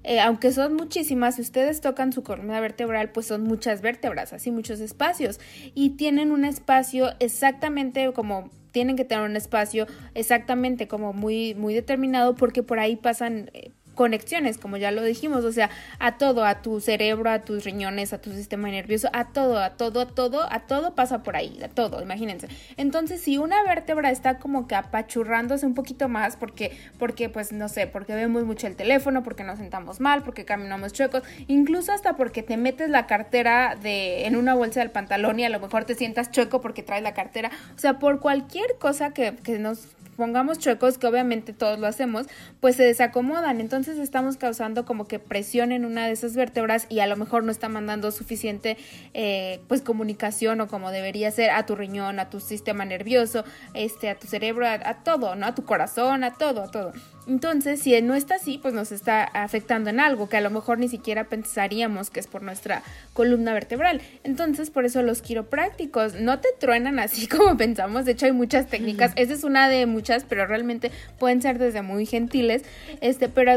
eh, 0.03 0.19
aunque 0.19 0.51
son 0.51 0.75
muchísimas, 0.75 1.35
si 1.35 1.41
ustedes 1.41 1.81
tocan 1.81 2.11
su 2.11 2.23
columna 2.23 2.59
vertebral, 2.59 3.11
pues 3.11 3.27
son 3.27 3.43
muchas 3.43 3.81
vértebras, 3.81 4.33
así 4.33 4.51
muchos 4.51 4.79
espacios. 4.79 5.39
Y 5.73 5.91
tienen 5.91 6.31
un 6.31 6.45
espacio 6.45 7.11
exactamente 7.19 8.11
como 8.13 8.49
tienen 8.71 8.95
que 8.95 9.05
tener 9.05 9.23
un 9.23 9.37
espacio 9.37 9.85
exactamente 10.15 10.87
como 10.87 11.13
muy, 11.13 11.53
muy 11.53 11.73
determinado 11.73 12.35
porque 12.35 12.63
por 12.63 12.79
ahí 12.79 12.95
pasan 12.95 13.51
eh, 13.53 13.71
conexiones, 13.95 14.57
como 14.57 14.77
ya 14.77 14.91
lo 14.91 15.03
dijimos, 15.03 15.45
o 15.45 15.51
sea, 15.51 15.69
a 15.99 16.17
todo, 16.17 16.45
a 16.45 16.61
tu 16.61 16.79
cerebro, 16.79 17.29
a 17.29 17.39
tus 17.39 17.63
riñones, 17.63 18.13
a 18.13 18.19
tu 18.19 18.31
sistema 18.31 18.69
nervioso, 18.69 19.09
a 19.13 19.25
todo, 19.25 19.59
a 19.59 19.71
todo, 19.71 20.01
a 20.01 20.07
todo, 20.07 20.47
a 20.51 20.59
todo 20.61 20.95
pasa 20.95 21.23
por 21.23 21.35
ahí, 21.35 21.59
a 21.63 21.69
todo, 21.69 22.01
imagínense. 22.01 22.47
Entonces, 22.77 23.21
si 23.21 23.37
una 23.37 23.63
vértebra 23.63 24.11
está 24.11 24.39
como 24.39 24.67
que 24.67 24.75
apachurrándose 24.75 25.65
un 25.65 25.73
poquito 25.73 26.09
más, 26.09 26.35
porque, 26.35 26.77
porque, 26.97 27.29
pues, 27.29 27.51
no 27.51 27.69
sé, 27.69 27.87
porque 27.87 28.15
vemos 28.15 28.43
mucho 28.45 28.67
el 28.67 28.75
teléfono, 28.75 29.23
porque 29.23 29.43
nos 29.43 29.59
sentamos 29.59 29.99
mal, 29.99 30.23
porque 30.23 30.45
caminamos 30.45 30.93
chuecos, 30.93 31.23
incluso 31.47 31.91
hasta 31.91 32.15
porque 32.15 32.43
te 32.43 32.57
metes 32.57 32.89
la 32.89 33.07
cartera 33.07 33.75
de, 33.81 34.25
en 34.25 34.35
una 34.35 34.53
bolsa 34.53 34.79
del 34.79 34.91
pantalón 34.91 35.39
y 35.39 35.45
a 35.45 35.49
lo 35.49 35.59
mejor 35.59 35.85
te 35.85 35.95
sientas 35.95 36.31
chueco 36.31 36.61
porque 36.61 36.83
traes 36.83 37.03
la 37.03 37.13
cartera, 37.13 37.51
o 37.75 37.79
sea, 37.79 37.99
por 37.99 38.19
cualquier 38.19 38.77
cosa 38.79 39.13
que, 39.13 39.35
que 39.43 39.59
nos 39.59 39.87
pongamos 40.13 40.59
chuecos, 40.59 40.97
que 40.97 41.07
obviamente 41.07 41.53
todos 41.53 41.79
lo 41.79 41.87
hacemos, 41.87 42.27
pues 42.59 42.75
se 42.75 42.83
desacomodan. 42.83 43.61
Entonces 43.61 43.97
estamos 43.97 44.37
causando 44.37 44.85
como 44.85 45.07
que 45.07 45.19
presión 45.19 45.71
en 45.71 45.85
una 45.85 46.05
de 46.05 46.13
esas 46.13 46.35
vértebras 46.35 46.85
y 46.89 46.99
a 46.99 47.07
lo 47.07 47.15
mejor 47.15 47.43
no 47.43 47.51
está 47.51 47.69
mandando 47.69 48.11
suficiente 48.11 48.77
eh, 49.13 49.61
pues 49.67 49.81
comunicación 49.81 50.61
o 50.61 50.67
como 50.67 50.91
debería 50.91 51.31
ser 51.31 51.51
a 51.51 51.65
tu 51.65 51.75
riñón, 51.75 52.19
a 52.19 52.29
tu 52.29 52.39
sistema 52.39 52.85
nervioso, 52.85 53.43
este, 53.73 54.09
a 54.09 54.15
tu 54.15 54.27
cerebro, 54.27 54.67
a, 54.67 55.03
todo, 55.03 55.35
¿no? 55.35 55.47
A 55.47 55.55
tu 55.55 55.63
corazón, 55.65 56.23
a 56.23 56.35
todo, 56.35 56.63
a 56.63 56.71
todo. 56.71 56.93
Entonces, 57.25 57.79
si 57.79 57.99
no 58.01 58.15
está 58.15 58.35
así, 58.35 58.57
pues 58.57 58.73
nos 58.73 58.91
está 58.91 59.23
afectando 59.23 59.89
en 59.89 59.99
algo 59.99 60.27
que 60.27 60.37
a 60.37 60.41
lo 60.41 60.49
mejor 60.49 60.77
ni 60.77 60.89
siquiera 60.89 61.25
pensaríamos 61.25 62.09
que 62.09 62.19
es 62.19 62.27
por 62.27 62.41
nuestra 62.41 62.83
columna 63.13 63.53
vertebral. 63.53 64.01
Entonces, 64.23 64.69
por 64.69 64.83
eso 64.83 65.01
los 65.03 65.21
quiroprácticos 65.21 66.15
no 66.15 66.39
te 66.39 66.49
truenan 66.59 66.99
así 66.99 67.27
como 67.29 67.55
pensamos. 67.55 68.03
De 68.05 68.11
hecho, 68.11 68.25
hay 68.25 68.33
muchas 68.33 68.67
técnicas. 68.67 69.13
Esa 69.15 69.33
es 69.33 69.43
una 69.45 69.69
de 69.69 69.85
muchas, 69.85 70.25
pero 70.25 70.45
realmente 70.45 70.91
pueden 71.17 71.41
ser 71.41 71.59
desde 71.59 71.81
muy 71.81 72.05
gentiles. 72.05 72.63
Este, 72.99 73.29
pero 73.29 73.53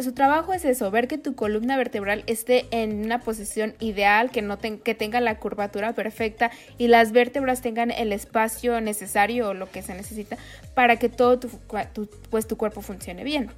su 0.00 0.12
trabajo 0.12 0.52
es 0.52 0.64
eso, 0.64 0.90
ver 0.90 1.08
que 1.08 1.18
tu 1.18 1.34
columna 1.34 1.76
vertebral 1.76 2.22
esté 2.26 2.66
en 2.70 3.04
una 3.04 3.20
posición 3.20 3.74
ideal, 3.80 4.30
que 4.30 4.42
no 4.42 4.58
que 4.58 4.94
tenga 4.94 5.20
la 5.20 5.38
curvatura 5.38 5.92
perfecta 5.92 6.52
y 6.78 6.86
las 6.86 7.10
vértebras 7.10 7.62
tengan 7.62 7.90
el 7.90 8.12
espacio 8.12 8.80
necesario 8.80 9.48
o 9.48 9.54
lo 9.54 9.70
que 9.70 9.82
se 9.82 9.94
necesita 9.94 10.36
para 10.74 10.96
que 10.96 11.08
todo 11.08 11.40
tu, 11.40 11.48
pues, 12.30 12.46
tu 12.46 12.56
cuerpo 12.56 12.80
funcione 12.80 12.91
bien. 13.24 13.50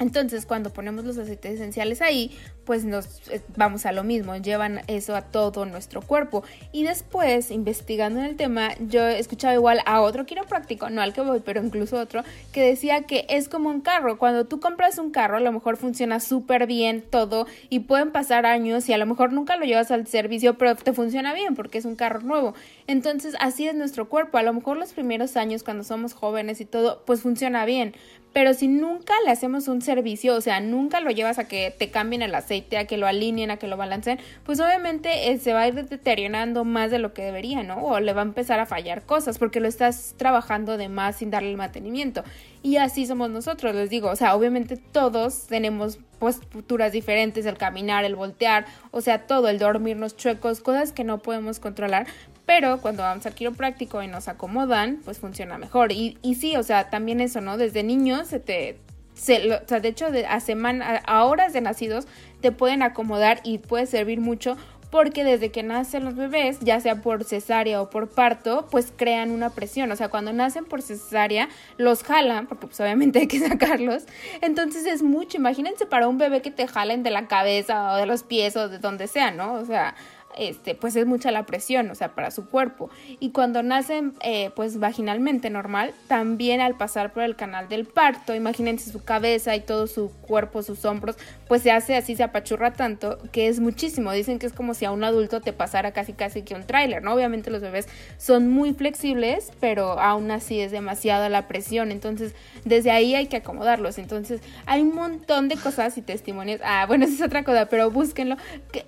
Entonces, 0.00 0.46
cuando 0.46 0.72
ponemos 0.72 1.04
los 1.04 1.18
aceites 1.18 1.56
esenciales 1.56 2.00
ahí, 2.00 2.34
pues 2.64 2.86
nos 2.86 3.28
eh, 3.28 3.42
vamos 3.56 3.84
a 3.84 3.92
lo 3.92 4.02
mismo, 4.02 4.34
llevan 4.34 4.80
eso 4.86 5.14
a 5.14 5.20
todo 5.20 5.66
nuestro 5.66 6.00
cuerpo. 6.00 6.42
Y 6.72 6.84
después, 6.84 7.50
investigando 7.50 8.20
en 8.20 8.24
el 8.24 8.36
tema, 8.36 8.70
yo 8.78 9.02
he 9.02 9.18
escuchado 9.18 9.54
igual 9.54 9.80
a 9.84 10.00
otro 10.00 10.24
quiropráctico, 10.24 10.88
no 10.88 11.02
al 11.02 11.12
que 11.12 11.20
voy, 11.20 11.42
pero 11.44 11.62
incluso 11.62 11.98
otro, 11.98 12.24
que 12.50 12.62
decía 12.62 13.02
que 13.02 13.26
es 13.28 13.50
como 13.50 13.68
un 13.68 13.82
carro. 13.82 14.16
Cuando 14.18 14.46
tú 14.46 14.58
compras 14.58 14.96
un 14.96 15.10
carro, 15.10 15.36
a 15.36 15.40
lo 15.40 15.52
mejor 15.52 15.76
funciona 15.76 16.18
súper 16.18 16.66
bien 16.66 17.02
todo 17.02 17.46
y 17.68 17.80
pueden 17.80 18.10
pasar 18.10 18.46
años 18.46 18.88
y 18.88 18.94
a 18.94 18.98
lo 18.98 19.04
mejor 19.04 19.34
nunca 19.34 19.56
lo 19.56 19.66
llevas 19.66 19.90
al 19.90 20.06
servicio, 20.06 20.56
pero 20.56 20.76
te 20.76 20.94
funciona 20.94 21.34
bien 21.34 21.54
porque 21.54 21.76
es 21.76 21.84
un 21.84 21.96
carro 21.96 22.20
nuevo. 22.20 22.54
Entonces, 22.86 23.34
así 23.38 23.68
es 23.68 23.74
nuestro 23.74 24.08
cuerpo. 24.08 24.38
A 24.38 24.42
lo 24.42 24.54
mejor 24.54 24.78
los 24.78 24.94
primeros 24.94 25.36
años, 25.36 25.62
cuando 25.62 25.84
somos 25.84 26.14
jóvenes 26.14 26.62
y 26.62 26.64
todo, 26.64 27.02
pues 27.04 27.20
funciona 27.20 27.66
bien. 27.66 27.94
Pero 28.32 28.54
si 28.54 28.68
nunca 28.68 29.14
le 29.24 29.30
hacemos 29.30 29.66
un 29.66 29.82
servicio, 29.82 30.36
o 30.36 30.40
sea, 30.40 30.60
nunca 30.60 31.00
lo 31.00 31.10
llevas 31.10 31.38
a 31.38 31.48
que 31.48 31.74
te 31.76 31.90
cambien 31.90 32.22
el 32.22 32.34
aceite, 32.34 32.78
a 32.78 32.86
que 32.86 32.96
lo 32.96 33.06
alineen, 33.06 33.50
a 33.50 33.56
que 33.56 33.66
lo 33.66 33.76
balanceen, 33.76 34.20
pues 34.44 34.60
obviamente 34.60 35.30
eh, 35.30 35.38
se 35.38 35.52
va 35.52 35.62
a 35.62 35.68
ir 35.68 35.74
deteriorando 35.74 36.64
más 36.64 36.90
de 36.90 37.00
lo 37.00 37.12
que 37.12 37.22
debería, 37.22 37.62
¿no? 37.62 37.84
O 37.84 37.98
le 37.98 38.12
va 38.12 38.22
a 38.22 38.24
empezar 38.24 38.60
a 38.60 38.66
fallar 38.66 39.02
cosas 39.02 39.38
porque 39.38 39.58
lo 39.58 39.66
estás 39.66 40.14
trabajando 40.16 40.76
de 40.76 40.88
más 40.88 41.16
sin 41.16 41.30
darle 41.30 41.50
el 41.50 41.56
mantenimiento. 41.56 42.22
Y 42.62 42.76
así 42.76 43.06
somos 43.06 43.30
nosotros, 43.30 43.74
les 43.74 43.90
digo, 43.90 44.10
o 44.10 44.16
sea, 44.16 44.36
obviamente 44.36 44.76
todos 44.76 45.46
tenemos 45.46 45.98
posturas 46.20 46.92
diferentes, 46.92 47.46
el 47.46 47.56
caminar, 47.56 48.04
el 48.04 48.14
voltear, 48.14 48.66
o 48.90 49.00
sea, 49.00 49.26
todo, 49.26 49.48
el 49.48 49.58
dormirnos 49.58 50.16
chuecos, 50.16 50.60
cosas 50.60 50.92
que 50.92 51.02
no 51.02 51.18
podemos 51.18 51.58
controlar, 51.58 52.06
pero 52.50 52.80
cuando 52.80 53.04
vamos 53.04 53.24
al 53.26 53.34
quiropráctico 53.34 54.02
y 54.02 54.08
nos 54.08 54.26
acomodan, 54.26 54.98
pues 55.04 55.20
funciona 55.20 55.56
mejor. 55.56 55.92
Y, 55.92 56.18
sí, 56.34 56.56
o 56.56 56.64
sea, 56.64 56.90
también 56.90 57.20
eso, 57.20 57.40
¿no? 57.40 57.56
Desde 57.56 57.84
niños 57.84 58.26
se 58.26 58.40
te... 58.40 58.76
O 59.14 59.68
sea, 59.68 59.78
de 59.78 59.88
hecho, 59.88 60.08
a, 60.28 60.40
semana, 60.40 61.00
a 61.06 61.24
horas 61.26 61.52
de 61.52 61.60
nacidos 61.60 62.08
te 62.40 62.50
pueden 62.50 62.82
acomodar 62.82 63.40
y 63.44 63.58
puede 63.58 63.86
servir 63.86 64.18
mucho 64.18 64.56
porque 64.90 65.22
desde 65.22 65.52
que 65.52 65.62
nacen 65.62 66.04
los 66.04 66.16
bebés, 66.16 66.58
ya 66.60 66.80
sea 66.80 66.96
por 66.96 67.22
cesárea 67.22 67.80
o 67.80 67.90
por 67.90 68.08
parto, 68.08 68.66
pues 68.68 68.92
crean 68.96 69.30
una 69.30 69.50
presión. 69.50 69.92
O 69.92 69.96
sea, 69.96 70.08
cuando 70.08 70.32
nacen 70.32 70.64
por 70.64 70.82
cesárea, 70.82 71.48
los 71.76 72.02
jalan, 72.02 72.48
porque 72.48 72.66
pues 72.66 72.80
obviamente 72.80 73.20
hay 73.20 73.28
que 73.28 73.38
sacarlos. 73.48 74.06
Entonces 74.40 74.86
es 74.86 75.02
mucho. 75.02 75.36
Imagínense 75.36 75.86
para 75.86 76.08
un 76.08 76.18
bebé 76.18 76.42
que 76.42 76.50
te 76.50 76.66
jalen 76.66 77.04
de 77.04 77.10
la 77.10 77.28
cabeza 77.28 77.92
o 77.92 77.96
de 77.96 78.06
los 78.06 78.24
pies 78.24 78.56
o 78.56 78.68
de 78.68 78.78
donde 78.78 79.06
sea, 79.06 79.30
¿no? 79.30 79.52
O 79.54 79.64
sea, 79.64 79.94
este, 80.36 80.74
pues 80.74 80.96
es 80.96 81.06
mucha 81.06 81.30
la 81.30 81.44
presión, 81.44 81.90
o 81.90 81.94
sea, 81.94 82.14
para 82.14 82.30
su 82.30 82.48
cuerpo. 82.48 82.90
Y 83.18 83.30
cuando 83.30 83.62
nacen, 83.62 84.14
eh, 84.22 84.50
pues 84.54 84.78
vaginalmente 84.78 85.50
normal, 85.50 85.92
también 86.08 86.60
al 86.60 86.76
pasar 86.76 87.12
por 87.12 87.22
el 87.22 87.36
canal 87.36 87.68
del 87.68 87.86
parto, 87.86 88.34
imagínense 88.34 88.90
su 88.90 89.02
cabeza 89.02 89.56
y 89.56 89.60
todo 89.60 89.86
su 89.86 90.10
cuerpo, 90.22 90.62
sus 90.62 90.84
hombros, 90.84 91.16
pues 91.48 91.62
se 91.62 91.72
hace 91.72 91.96
así, 91.96 92.16
se 92.16 92.22
apachurra 92.22 92.72
tanto, 92.72 93.18
que 93.32 93.48
es 93.48 93.60
muchísimo. 93.60 94.12
Dicen 94.12 94.38
que 94.38 94.46
es 94.46 94.52
como 94.52 94.74
si 94.74 94.84
a 94.84 94.92
un 94.92 95.04
adulto 95.04 95.40
te 95.40 95.52
pasara 95.52 95.92
casi 95.92 96.12
casi 96.12 96.42
que 96.42 96.54
un 96.54 96.64
tráiler, 96.64 97.02
¿no? 97.02 97.14
Obviamente 97.14 97.50
los 97.50 97.60
bebés 97.60 97.88
son 98.18 98.48
muy 98.48 98.72
flexibles, 98.72 99.52
pero 99.60 99.98
aún 99.98 100.30
así 100.30 100.60
es 100.60 100.70
demasiada 100.70 101.28
la 101.28 101.48
presión. 101.48 101.90
Entonces, 101.90 102.34
desde 102.64 102.90
ahí 102.90 103.14
hay 103.14 103.26
que 103.26 103.36
acomodarlos. 103.36 103.98
Entonces, 103.98 104.40
hay 104.66 104.82
un 104.82 104.94
montón 104.94 105.48
de 105.48 105.56
cosas 105.56 105.98
y 105.98 106.02
testimonios. 106.02 106.60
Ah, 106.64 106.84
bueno, 106.86 107.04
esa 107.06 107.14
es 107.14 107.22
otra 107.22 107.42
cosa, 107.42 107.66
pero 107.66 107.90
búsquenlo. 107.90 108.36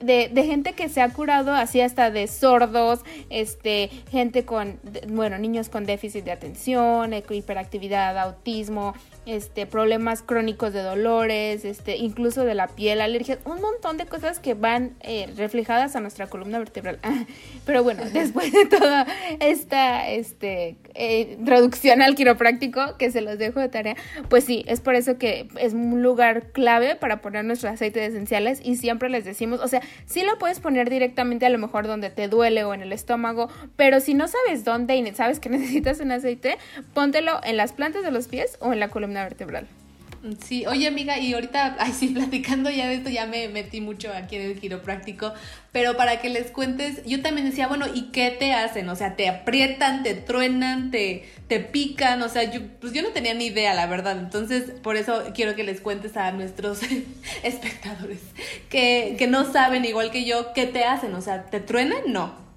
De, 0.01 0.31
de 0.33 0.45
gente 0.45 0.75
que 0.75 0.89
se 0.89 1.01
ha 1.01 1.09
curado 1.09 1.32
así 1.33 1.81
hasta 1.81 2.11
de 2.11 2.27
sordos, 2.27 3.01
este, 3.31 3.91
gente 4.11 4.45
con, 4.45 4.79
bueno, 5.09 5.39
niños 5.39 5.69
con 5.69 5.85
déficit 5.85 6.25
de 6.25 6.33
atención, 6.33 7.13
hiperactividad, 7.13 8.19
autismo, 8.19 8.95
este, 9.27 9.67
problemas 9.67 10.23
crónicos 10.23 10.73
de 10.73 10.83
dolores, 10.83 11.65
este, 11.65 11.97
incluso 11.97 12.45
de 12.45 12.55
la 12.55 12.69
piel, 12.69 13.01
alergias, 13.01 13.39
un 13.45 13.61
montón 13.61 13.97
de 13.97 14.07
cosas 14.07 14.39
que 14.39 14.55
van 14.55 14.97
eh, 15.01 15.33
reflejadas 15.37 15.95
a 15.95 16.01
nuestra 16.01 16.27
columna 16.27 16.59
vertebral. 16.59 16.99
Pero 17.67 17.83
bueno, 17.85 18.03
después 18.13 18.53
de 18.53 18.67
toda 18.67 19.07
esta 19.41 20.09
este, 20.09 20.77
eh, 20.95 21.39
al 22.01 22.15
quiropráctico, 22.15 22.97
que 22.99 23.11
se 23.11 23.21
los 23.21 23.39
dejo 23.39 23.61
de 23.61 23.69
tarea, 23.69 23.97
pues 24.29 24.45
sí, 24.45 24.65
es 24.67 24.81
por 24.81 24.95
eso 24.95 25.19
que 25.19 25.49
es 25.59 25.73
un 25.73 26.03
lugar 26.03 26.49
clave 26.53 26.97
para 26.97 27.21
poner 27.21 27.45
nuestros 27.45 27.73
aceites 27.73 28.11
esenciales 28.11 28.61
y 28.65 28.77
siempre 28.77 29.09
les 29.09 29.25
decimos, 29.25 29.61
o 29.61 29.69
sea, 29.69 29.83
sí 30.07 30.23
lo 30.23 30.39
puedes 30.39 30.59
poner 30.61 30.91
directamente 30.91 31.47
a 31.47 31.51
lo 31.51 31.59
mejor 31.59 31.87
donde 31.87 32.11
te 32.11 32.29
duele 32.29 32.65
o 32.65 32.75
en 32.75 32.83
el 32.83 32.93
estómago, 32.93 33.49
pero 33.77 34.01
si 34.01 34.15
no 34.15 34.27
sabes 34.27 34.65
dónde 34.65 34.97
y 34.97 35.15
sabes 35.15 35.39
que 35.39 35.49
necesitas 35.51 36.01
un 36.01 36.13
aceite, 36.13 36.59
póntelo 36.95 37.41
en 37.45 37.57
las 37.57 37.73
plantas 37.73 38.03
de 38.03 38.11
los 38.11 38.27
pies 38.29 38.57
o 38.61 38.73
en 38.73 38.81
la 38.81 38.89
columna 38.89 39.12
vertebral. 39.13 39.69
Sí, 40.45 40.67
oye 40.67 40.87
amiga, 40.87 41.19
y 41.19 41.35
ahorita, 41.35 41.77
ay 41.81 41.93
sí, 41.93 42.09
platicando 42.15 42.71
ya 42.71 42.87
de 42.87 42.95
esto, 42.95 43.11
ya 43.11 43.27
me 43.27 43.49
metí 43.49 43.81
mucho 43.81 44.13
aquí 44.15 44.37
en 44.37 44.43
el 44.43 44.61
quiropráctico, 44.61 45.33
pero 45.73 45.97
para 45.97 46.21
que 46.21 46.29
les 46.29 46.53
cuentes, 46.53 47.05
yo 47.05 47.23
también 47.23 47.51
decía, 47.51 47.67
bueno, 47.67 47.87
¿y 47.93 48.13
qué 48.13 48.31
te 48.31 48.53
hacen? 48.53 48.89
O 48.89 48.95
sea, 48.95 49.17
te 49.17 49.29
aprietan, 49.29 50.05
te 50.05 50.15
truenan, 50.15 50.93
te, 50.93 51.29
te 51.49 51.59
pican, 51.59 52.23
o 52.23 52.29
sea, 52.29 52.45
yo, 52.45 52.61
pues 52.81 52.93
yo 52.93 53.03
no 53.03 53.09
tenía 53.09 53.35
ni 53.35 53.47
idea, 53.47 53.75
la 53.75 53.87
verdad, 53.87 54.17
entonces 54.17 54.71
por 54.81 54.97
eso 54.97 55.25
quiero 55.35 55.57
que 55.57 55.65
les 55.65 55.81
cuentes 55.81 56.17
a 56.17 56.31
nuestros 56.31 56.81
espectadores 57.43 58.21
que, 58.71 59.17
que 59.19 59.27
no 59.27 59.51
saben, 59.53 59.85
igual 59.85 60.13
que 60.13 60.25
yo, 60.25 60.53
¿qué 60.53 60.67
te 60.67 60.85
hacen? 60.85 61.15
O 61.15 61.21
sea, 61.21 61.47
¿te 61.47 61.59
truenan? 61.59 62.03
No. 62.07 62.52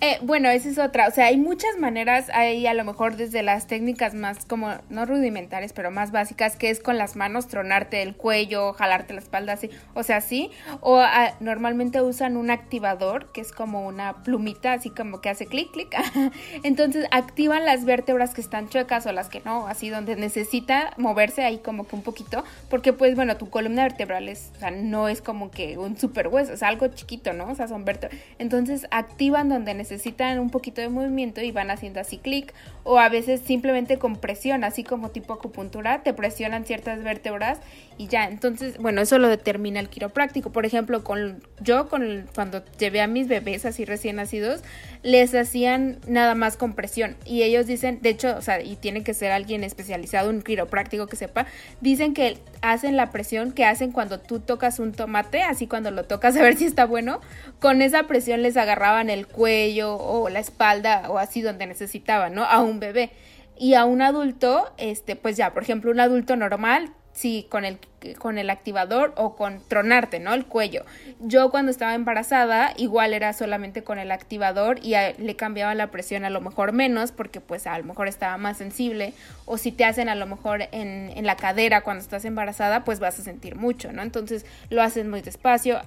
Eh, 0.00 0.18
bueno, 0.22 0.48
esa 0.48 0.68
es 0.68 0.78
otra. 0.78 1.08
O 1.08 1.10
sea, 1.10 1.26
hay 1.26 1.36
muchas 1.36 1.78
maneras, 1.78 2.30
hay 2.32 2.66
a 2.66 2.74
lo 2.74 2.84
mejor 2.84 3.16
desde 3.16 3.42
las 3.42 3.66
técnicas 3.66 4.14
más 4.14 4.44
como, 4.44 4.74
no 4.90 5.06
rudimentarias, 5.06 5.72
pero 5.72 5.90
más 5.90 6.12
básicas, 6.12 6.56
que 6.56 6.70
es 6.70 6.80
con 6.80 6.98
las 6.98 7.16
manos 7.16 7.48
tronarte 7.48 8.02
el 8.02 8.16
cuello, 8.16 8.72
jalarte 8.72 9.14
la 9.14 9.20
espalda 9.20 9.54
así, 9.54 9.70
o 9.94 10.02
sea, 10.02 10.20
sí. 10.20 10.50
O 10.80 10.98
ah, 10.98 11.34
normalmente 11.40 12.02
usan 12.02 12.36
un 12.36 12.50
activador, 12.50 13.32
que 13.32 13.40
es 13.40 13.52
como 13.52 13.86
una 13.86 14.22
plumita, 14.22 14.72
así 14.72 14.90
como 14.90 15.20
que 15.20 15.30
hace 15.30 15.46
clic, 15.46 15.70
clic. 15.72 15.94
Entonces 16.62 17.06
activan 17.10 17.64
las 17.64 17.84
vértebras 17.84 18.34
que 18.34 18.40
están 18.40 18.68
chuecas 18.68 19.06
o 19.06 19.12
las 19.12 19.28
que 19.28 19.40
no, 19.44 19.66
así 19.66 19.88
donde 19.88 20.16
necesita 20.16 20.92
moverse 20.96 21.44
ahí 21.44 21.58
como 21.58 21.86
que 21.86 21.96
un 21.96 22.02
poquito, 22.02 22.44
porque 22.68 22.92
pues 22.92 23.14
bueno, 23.14 23.36
tu 23.36 23.50
columna 23.50 23.82
vertebral 23.82 24.28
es, 24.28 24.50
o 24.56 24.60
sea, 24.60 24.70
no 24.70 25.08
es 25.08 25.22
como 25.22 25.50
que 25.50 25.78
un 25.78 25.96
super 25.96 26.28
hueso, 26.28 26.52
es 26.52 26.62
algo 26.62 26.88
chiquito, 26.88 27.32
¿no? 27.32 27.48
O 27.48 27.54
sea, 27.54 27.68
son 27.68 27.84
vértebras. 27.84 28.20
Entonces 28.38 28.86
activan 28.90 29.48
donde 29.48 29.74
necesitan 29.76 30.38
un 30.38 30.50
poquito 30.50 30.80
de 30.80 30.88
movimiento 30.88 31.40
y 31.40 31.52
van 31.52 31.70
haciendo 31.70 32.00
así 32.00 32.18
clic 32.18 32.52
o 32.84 32.98
a 32.98 33.08
veces 33.08 33.40
simplemente 33.40 33.98
con 33.98 34.16
presión, 34.16 34.64
así 34.64 34.84
como 34.84 35.10
tipo 35.10 35.32
acupuntura, 35.32 36.02
te 36.02 36.12
presionan 36.12 36.64
ciertas 36.64 37.02
vértebras 37.02 37.60
y 37.98 38.08
ya, 38.08 38.24
entonces, 38.24 38.76
bueno, 38.78 39.00
eso 39.00 39.18
lo 39.18 39.28
determina 39.28 39.80
el 39.80 39.88
quiropráctico. 39.88 40.52
Por 40.52 40.66
ejemplo, 40.66 41.02
con 41.02 41.42
yo 41.60 41.88
con 41.88 42.26
cuando 42.34 42.62
llevé 42.78 43.00
a 43.00 43.06
mis 43.06 43.26
bebés 43.26 43.64
así 43.64 43.84
recién 43.84 44.16
nacidos, 44.16 44.62
les 45.02 45.34
hacían 45.34 45.98
nada 46.06 46.34
más 46.34 46.56
con 46.56 46.74
presión 46.74 47.16
y 47.24 47.42
ellos 47.42 47.66
dicen, 47.66 48.00
de 48.02 48.10
hecho, 48.10 48.36
o 48.36 48.42
sea, 48.42 48.60
y 48.62 48.76
tiene 48.76 49.02
que 49.02 49.14
ser 49.14 49.32
alguien 49.32 49.64
especializado, 49.64 50.30
un 50.30 50.42
quiropráctico 50.42 51.06
que 51.06 51.16
sepa, 51.16 51.46
dicen 51.80 52.12
que 52.12 52.38
hacen 52.60 52.96
la 52.96 53.10
presión 53.10 53.52
que 53.52 53.64
hacen 53.64 53.92
cuando 53.92 54.20
tú 54.20 54.40
tocas 54.40 54.78
un 54.78 54.92
tomate, 54.92 55.42
así 55.42 55.66
cuando 55.66 55.90
lo 55.90 56.04
tocas 56.04 56.36
a 56.36 56.42
ver 56.42 56.56
si 56.56 56.66
está 56.66 56.84
bueno, 56.84 57.20
con 57.60 57.82
esa 57.82 58.04
presión 58.04 58.42
les 58.42 58.56
agarraban 58.56 59.10
el 59.10 59.26
cuello 59.26 59.65
o 59.98 60.28
la 60.28 60.40
espalda 60.40 61.04
o 61.08 61.18
así 61.18 61.42
donde 61.42 61.66
necesitaban, 61.66 62.34
¿no? 62.34 62.44
A 62.44 62.60
un 62.60 62.80
bebé. 62.80 63.10
Y 63.58 63.74
a 63.74 63.84
un 63.84 64.02
adulto, 64.02 64.70
este, 64.76 65.16
pues 65.16 65.36
ya, 65.36 65.54
por 65.54 65.62
ejemplo, 65.62 65.90
un 65.90 66.00
adulto 66.00 66.36
normal, 66.36 66.92
si 67.12 67.44
con 67.44 67.64
el 67.64 67.78
con 68.18 68.38
el 68.38 68.50
activador 68.50 69.12
o 69.16 69.36
con 69.36 69.60
tronarte, 69.66 70.20
¿no? 70.20 70.34
El 70.34 70.46
cuello. 70.46 70.84
Yo 71.20 71.50
cuando 71.50 71.70
estaba 71.70 71.94
embarazada 71.94 72.72
igual 72.76 73.14
era 73.14 73.32
solamente 73.32 73.82
con 73.82 73.98
el 73.98 74.12
activador 74.12 74.78
y 74.82 74.94
le 75.18 75.36
cambiaba 75.36 75.74
la 75.74 75.90
presión 75.90 76.24
a 76.24 76.30
lo 76.30 76.40
mejor 76.40 76.72
menos 76.72 77.12
porque 77.12 77.40
pues 77.40 77.66
a 77.66 77.78
lo 77.78 77.84
mejor 77.84 78.08
estaba 78.08 78.36
más 78.36 78.58
sensible 78.58 79.14
o 79.44 79.58
si 79.58 79.72
te 79.72 79.84
hacen 79.84 80.08
a 80.08 80.14
lo 80.14 80.26
mejor 80.26 80.62
en, 80.72 81.12
en 81.14 81.26
la 81.26 81.36
cadera 81.36 81.82
cuando 81.82 82.02
estás 82.02 82.24
embarazada 82.24 82.84
pues 82.84 83.00
vas 83.00 83.18
a 83.18 83.22
sentir 83.22 83.56
mucho, 83.56 83.92
¿no? 83.92 84.02
Entonces 84.02 84.46
lo 84.70 84.82
haces 84.82 85.06
muy 85.06 85.22
despacio 85.22 85.80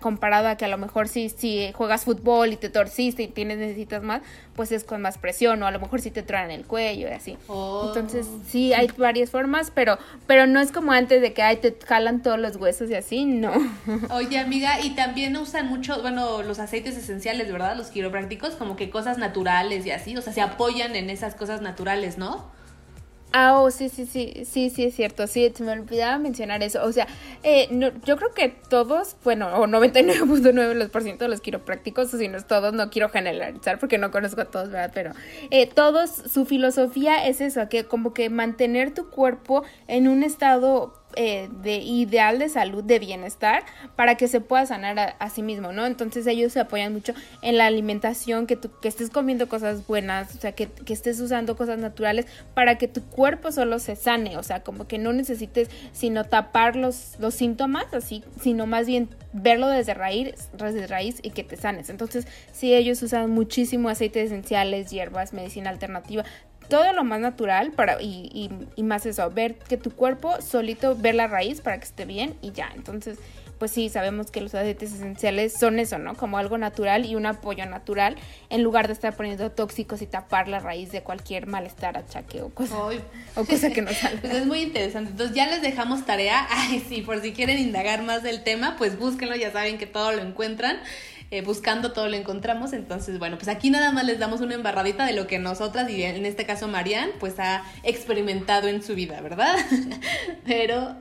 comparado 0.00 0.48
a 0.48 0.56
que 0.56 0.64
a 0.64 0.68
lo 0.68 0.78
mejor 0.78 1.08
si, 1.08 1.28
si 1.28 1.72
juegas 1.72 2.04
fútbol 2.04 2.52
y 2.52 2.56
te 2.56 2.68
torciste 2.68 3.22
y 3.22 3.28
tienes 3.28 3.58
necesitas 3.58 4.02
más, 4.02 4.22
pues 4.54 4.72
es 4.72 4.84
con 4.84 5.00
más 5.00 5.18
presión 5.18 5.62
o 5.62 5.66
a 5.66 5.70
lo 5.70 5.80
mejor 5.80 6.00
si 6.00 6.10
te 6.10 6.22
traen 6.22 6.50
el 6.50 6.66
cuello 6.66 7.08
y 7.08 7.12
así. 7.12 7.36
Oh. 7.48 7.86
Entonces 7.88 8.26
sí 8.46 8.72
hay 8.72 8.88
varias 8.96 9.30
formas, 9.30 9.70
pero 9.70 9.98
pero 10.26 10.46
no 10.46 10.60
es 10.60 10.70
como 10.70 10.92
antes 10.92 11.20
de 11.24 11.32
que 11.32 11.42
ay 11.42 11.56
te 11.56 11.74
jalan 11.86 12.22
todos 12.22 12.38
los 12.38 12.56
huesos 12.56 12.90
y 12.90 12.94
así, 12.94 13.24
no. 13.24 13.52
Oye, 14.10 14.38
amiga, 14.38 14.80
y 14.82 14.90
también 14.90 15.34
usan 15.36 15.68
mucho, 15.68 16.02
bueno, 16.02 16.42
los 16.42 16.58
aceites 16.58 16.96
esenciales, 16.98 17.50
¿verdad? 17.50 17.76
Los 17.76 17.88
quiroprácticos, 17.88 18.56
como 18.56 18.76
que 18.76 18.90
cosas 18.90 19.16
naturales 19.16 19.86
y 19.86 19.90
así, 19.90 20.14
o 20.16 20.20
sea, 20.20 20.34
se 20.34 20.42
apoyan 20.42 20.94
en 20.96 21.08
esas 21.08 21.34
cosas 21.34 21.62
naturales, 21.62 22.18
¿no? 22.18 22.52
Ah, 23.36 23.58
oh, 23.58 23.72
sí, 23.72 23.88
sí, 23.88 24.06
sí, 24.06 24.44
sí, 24.44 24.70
sí, 24.70 24.84
es 24.84 24.94
cierto, 24.94 25.26
sí, 25.26 25.52
se 25.52 25.64
me 25.64 25.72
olvidaba 25.72 26.18
mencionar 26.18 26.62
eso. 26.62 26.84
O 26.84 26.92
sea, 26.92 27.08
eh, 27.42 27.66
no, 27.72 27.90
yo 28.04 28.16
creo 28.16 28.32
que 28.32 28.48
todos, 28.48 29.16
bueno, 29.24 29.48
o 29.56 29.66
99.9% 29.66 31.18
de 31.18 31.28
los 31.28 31.40
quiroprácticos, 31.40 32.14
o 32.14 32.16
si 32.16 32.28
no 32.28 32.38
es 32.38 32.46
todos, 32.46 32.72
no 32.74 32.90
quiero 32.90 33.08
generalizar 33.08 33.80
porque 33.80 33.98
no 33.98 34.12
conozco 34.12 34.42
a 34.42 34.44
todos, 34.44 34.70
¿verdad? 34.70 34.92
Pero 34.94 35.14
eh, 35.50 35.66
todos, 35.66 36.10
su 36.10 36.46
filosofía 36.46 37.26
es 37.26 37.40
eso, 37.40 37.68
que 37.68 37.82
como 37.82 38.14
que 38.14 38.30
mantener 38.30 38.94
tu 38.94 39.10
cuerpo 39.10 39.64
en 39.88 40.06
un 40.06 40.22
estado 40.22 41.03
eh, 41.16 41.48
de 41.62 41.76
ideal 41.76 42.38
de 42.38 42.48
salud, 42.48 42.82
de 42.82 42.98
bienestar, 42.98 43.64
para 43.96 44.16
que 44.16 44.28
se 44.28 44.40
pueda 44.40 44.66
sanar 44.66 45.16
a, 45.18 45.30
sí 45.30 45.42
mismo, 45.42 45.72
¿no? 45.72 45.86
Entonces 45.86 46.26
ellos 46.26 46.52
se 46.52 46.60
apoyan 46.60 46.92
mucho 46.92 47.14
en 47.42 47.58
la 47.58 47.66
alimentación, 47.66 48.46
que, 48.46 48.56
tú, 48.56 48.70
que 48.80 48.88
estés 48.88 49.10
comiendo 49.10 49.48
cosas 49.48 49.86
buenas, 49.86 50.34
o 50.36 50.40
sea, 50.40 50.52
que, 50.52 50.68
que, 50.68 50.92
estés 50.92 51.20
usando 51.20 51.56
cosas 51.56 51.78
naturales 51.78 52.26
para 52.54 52.78
que 52.78 52.88
tu 52.88 53.02
cuerpo 53.02 53.52
solo 53.52 53.78
se 53.78 53.96
sane, 53.96 54.36
o 54.36 54.42
sea, 54.42 54.62
como 54.62 54.86
que 54.86 54.98
no 54.98 55.12
necesites 55.12 55.68
sino 55.92 56.24
tapar 56.24 56.76
los, 56.76 57.16
los 57.18 57.34
síntomas, 57.34 57.92
así, 57.92 58.24
sino 58.40 58.66
más 58.66 58.86
bien 58.86 59.08
verlo 59.32 59.68
desde 59.68 59.94
raíz, 59.94 60.48
raíz 60.88 61.18
y 61.22 61.30
que 61.30 61.42
te 61.42 61.56
sanes. 61.56 61.90
Entonces, 61.90 62.26
sí, 62.52 62.72
ellos 62.72 63.02
usan 63.02 63.30
muchísimo 63.30 63.88
aceites 63.88 64.26
esenciales, 64.26 64.90
hierbas, 64.90 65.32
medicina 65.32 65.70
alternativa, 65.70 66.24
todo 66.74 66.92
lo 66.92 67.04
más 67.04 67.20
natural 67.20 67.70
para 67.70 68.02
y, 68.02 68.50
y, 68.74 68.82
más 68.82 69.06
eso, 69.06 69.30
ver 69.30 69.54
que 69.54 69.76
tu 69.76 69.92
cuerpo 69.92 70.42
solito, 70.42 70.96
ver 70.96 71.14
la 71.14 71.28
raíz 71.28 71.60
para 71.60 71.78
que 71.78 71.84
esté 71.84 72.04
bien 72.04 72.34
y 72.42 72.50
ya. 72.50 72.68
Entonces, 72.74 73.16
pues 73.60 73.70
sí, 73.70 73.88
sabemos 73.88 74.32
que 74.32 74.40
los 74.40 74.56
aceites 74.56 74.92
esenciales 74.92 75.52
son 75.56 75.78
eso, 75.78 75.98
¿no? 75.98 76.16
Como 76.16 76.36
algo 76.36 76.58
natural 76.58 77.06
y 77.06 77.14
un 77.14 77.26
apoyo 77.26 77.64
natural 77.66 78.16
en 78.50 78.64
lugar 78.64 78.88
de 78.88 78.92
estar 78.92 79.14
poniendo 79.14 79.52
tóxicos 79.52 80.02
y 80.02 80.06
tapar 80.06 80.48
la 80.48 80.58
raíz 80.58 80.90
de 80.90 81.02
cualquier 81.02 81.46
malestar, 81.46 81.96
achaque 81.96 82.42
o 82.42 82.48
cosa, 82.48 82.74
o 83.36 83.44
cosa 83.44 83.70
que 83.70 83.80
nos 83.80 83.96
salga. 83.96 84.22
Pues 84.22 84.34
es 84.34 84.46
muy 84.46 84.62
interesante. 84.62 85.12
Entonces 85.12 85.36
ya 85.36 85.46
les 85.46 85.62
dejamos 85.62 86.04
tarea. 86.04 86.44
Ay, 86.50 86.84
sí, 86.88 87.02
por 87.02 87.22
si 87.22 87.32
quieren 87.32 87.60
indagar 87.60 88.02
más 88.02 88.24
del 88.24 88.42
tema, 88.42 88.74
pues 88.78 88.98
búsquenlo, 88.98 89.36
ya 89.36 89.52
saben 89.52 89.78
que 89.78 89.86
todo 89.86 90.10
lo 90.10 90.22
encuentran. 90.22 90.80
Eh, 91.34 91.42
buscando 91.42 91.90
todo 91.90 92.08
lo 92.08 92.14
encontramos. 92.14 92.72
Entonces, 92.72 93.18
bueno, 93.18 93.38
pues 93.38 93.48
aquí 93.48 93.68
nada 93.68 93.90
más 93.90 94.04
les 94.04 94.20
damos 94.20 94.40
una 94.40 94.54
embarradita 94.54 95.04
de 95.04 95.14
lo 95.14 95.26
que 95.26 95.40
nosotras, 95.40 95.90
y 95.90 96.04
en 96.04 96.26
este 96.26 96.46
caso 96.46 96.68
Marianne, 96.68 97.10
pues 97.18 97.40
ha 97.40 97.64
experimentado 97.82 98.68
en 98.68 98.84
su 98.84 98.94
vida, 98.94 99.20
¿verdad? 99.20 99.56
Pero 100.46 100.94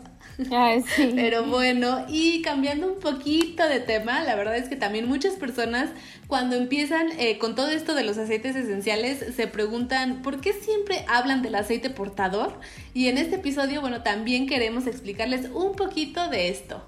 sí. 0.96 1.12
Pero 1.14 1.44
bueno, 1.44 2.08
y 2.10 2.42
cambiando 2.42 2.92
un 2.92 3.00
poquito 3.00 3.70
de 3.70 3.80
tema, 3.80 4.24
la 4.24 4.34
verdad 4.34 4.58
es 4.58 4.70
que 4.70 4.76
también 4.76 5.08
muchas 5.08 5.36
personas 5.36 5.92
cuando 6.26 6.56
empiezan 6.56 7.10
eh, 7.20 7.38
con 7.38 7.54
todo 7.54 7.70
esto 7.70 7.94
de 7.94 8.04
los 8.04 8.18
aceites 8.18 8.56
esenciales 8.56 9.36
se 9.36 9.46
preguntan 9.46 10.24
por 10.24 10.42
qué 10.42 10.52
siempre 10.52 11.06
hablan 11.08 11.44
del 11.44 11.54
aceite 11.54 11.92
portador. 11.92 12.60
Y 12.96 13.08
en 13.08 13.20
este 13.20 13.36
episodio, 13.36 13.82
bueno, 13.82 14.02
también 14.02 14.48
queremos 14.48 14.88
explicarles 14.88 15.52
un 15.54 15.76
poquito 15.76 16.28
de 16.30 16.50
esto. 16.50 16.84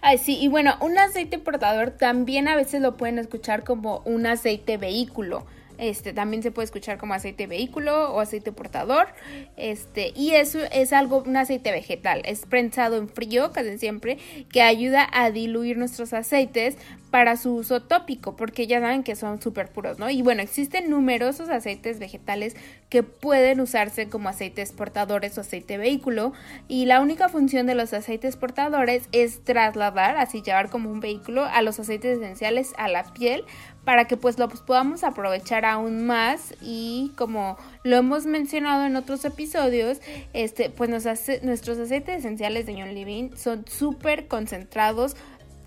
Ay, 0.00 0.18
sí, 0.18 0.38
y 0.40 0.48
bueno, 0.48 0.76
un 0.80 0.98
aceite 0.98 1.38
portador 1.38 1.90
también 1.90 2.48
a 2.48 2.56
veces 2.56 2.80
lo 2.80 2.96
pueden 2.96 3.18
escuchar 3.18 3.64
como 3.64 4.02
un 4.04 4.26
aceite 4.26 4.76
vehículo. 4.76 5.46
Este 5.78 6.12
también 6.12 6.42
se 6.42 6.50
puede 6.50 6.64
escuchar 6.64 6.98
como 6.98 7.14
aceite 7.14 7.46
vehículo 7.46 8.12
o 8.12 8.20
aceite 8.20 8.52
portador. 8.52 9.08
Este, 9.56 10.12
y 10.14 10.32
eso 10.32 10.60
es 10.72 10.92
algo, 10.92 11.22
un 11.26 11.36
aceite 11.36 11.70
vegetal. 11.70 12.22
Es 12.24 12.46
prensado 12.46 12.96
en 12.96 13.08
frío, 13.08 13.52
casi 13.52 13.78
siempre, 13.78 14.18
que 14.50 14.62
ayuda 14.62 15.08
a 15.12 15.30
diluir 15.30 15.76
nuestros 15.78 16.12
aceites 16.12 16.76
para 17.10 17.36
su 17.36 17.54
uso 17.54 17.82
tópico, 17.82 18.36
porque 18.36 18.66
ya 18.66 18.80
saben 18.80 19.02
que 19.02 19.16
son 19.16 19.40
súper 19.40 19.70
puros, 19.70 19.98
¿no? 19.98 20.10
Y 20.10 20.22
bueno, 20.22 20.42
existen 20.42 20.90
numerosos 20.90 21.48
aceites 21.48 21.98
vegetales 21.98 22.56
que 22.90 23.02
pueden 23.02 23.60
usarse 23.60 24.08
como 24.08 24.28
aceites 24.28 24.72
portadores 24.72 25.38
o 25.38 25.40
aceite 25.40 25.78
vehículo, 25.78 26.32
y 26.68 26.84
la 26.84 27.00
única 27.00 27.28
función 27.28 27.66
de 27.66 27.74
los 27.74 27.92
aceites 27.92 28.36
portadores 28.36 29.08
es 29.12 29.42
trasladar, 29.44 30.16
así 30.16 30.42
llevar 30.42 30.68
como 30.68 30.90
un 30.90 31.00
vehículo 31.00 31.44
a 31.44 31.62
los 31.62 31.78
aceites 31.78 32.18
esenciales 32.18 32.72
a 32.76 32.88
la 32.88 33.04
piel 33.14 33.44
para 33.86 34.06
que 34.06 34.16
pues 34.16 34.36
los 34.36 34.60
podamos 34.62 35.04
aprovechar 35.04 35.64
aún 35.64 36.06
más 36.06 36.54
y 36.60 37.12
como 37.16 37.56
lo 37.84 37.96
hemos 37.96 38.26
mencionado 38.26 38.84
en 38.84 38.96
otros 38.96 39.24
episodios, 39.24 40.00
este 40.32 40.70
pues 40.70 40.90
nos 40.90 41.06
hace, 41.06 41.40
nuestros 41.44 41.78
aceites 41.78 42.18
esenciales 42.18 42.66
de 42.66 42.74
John 42.74 42.92
Living 42.96 43.30
son 43.36 43.64
súper 43.68 44.26
concentrados 44.26 45.14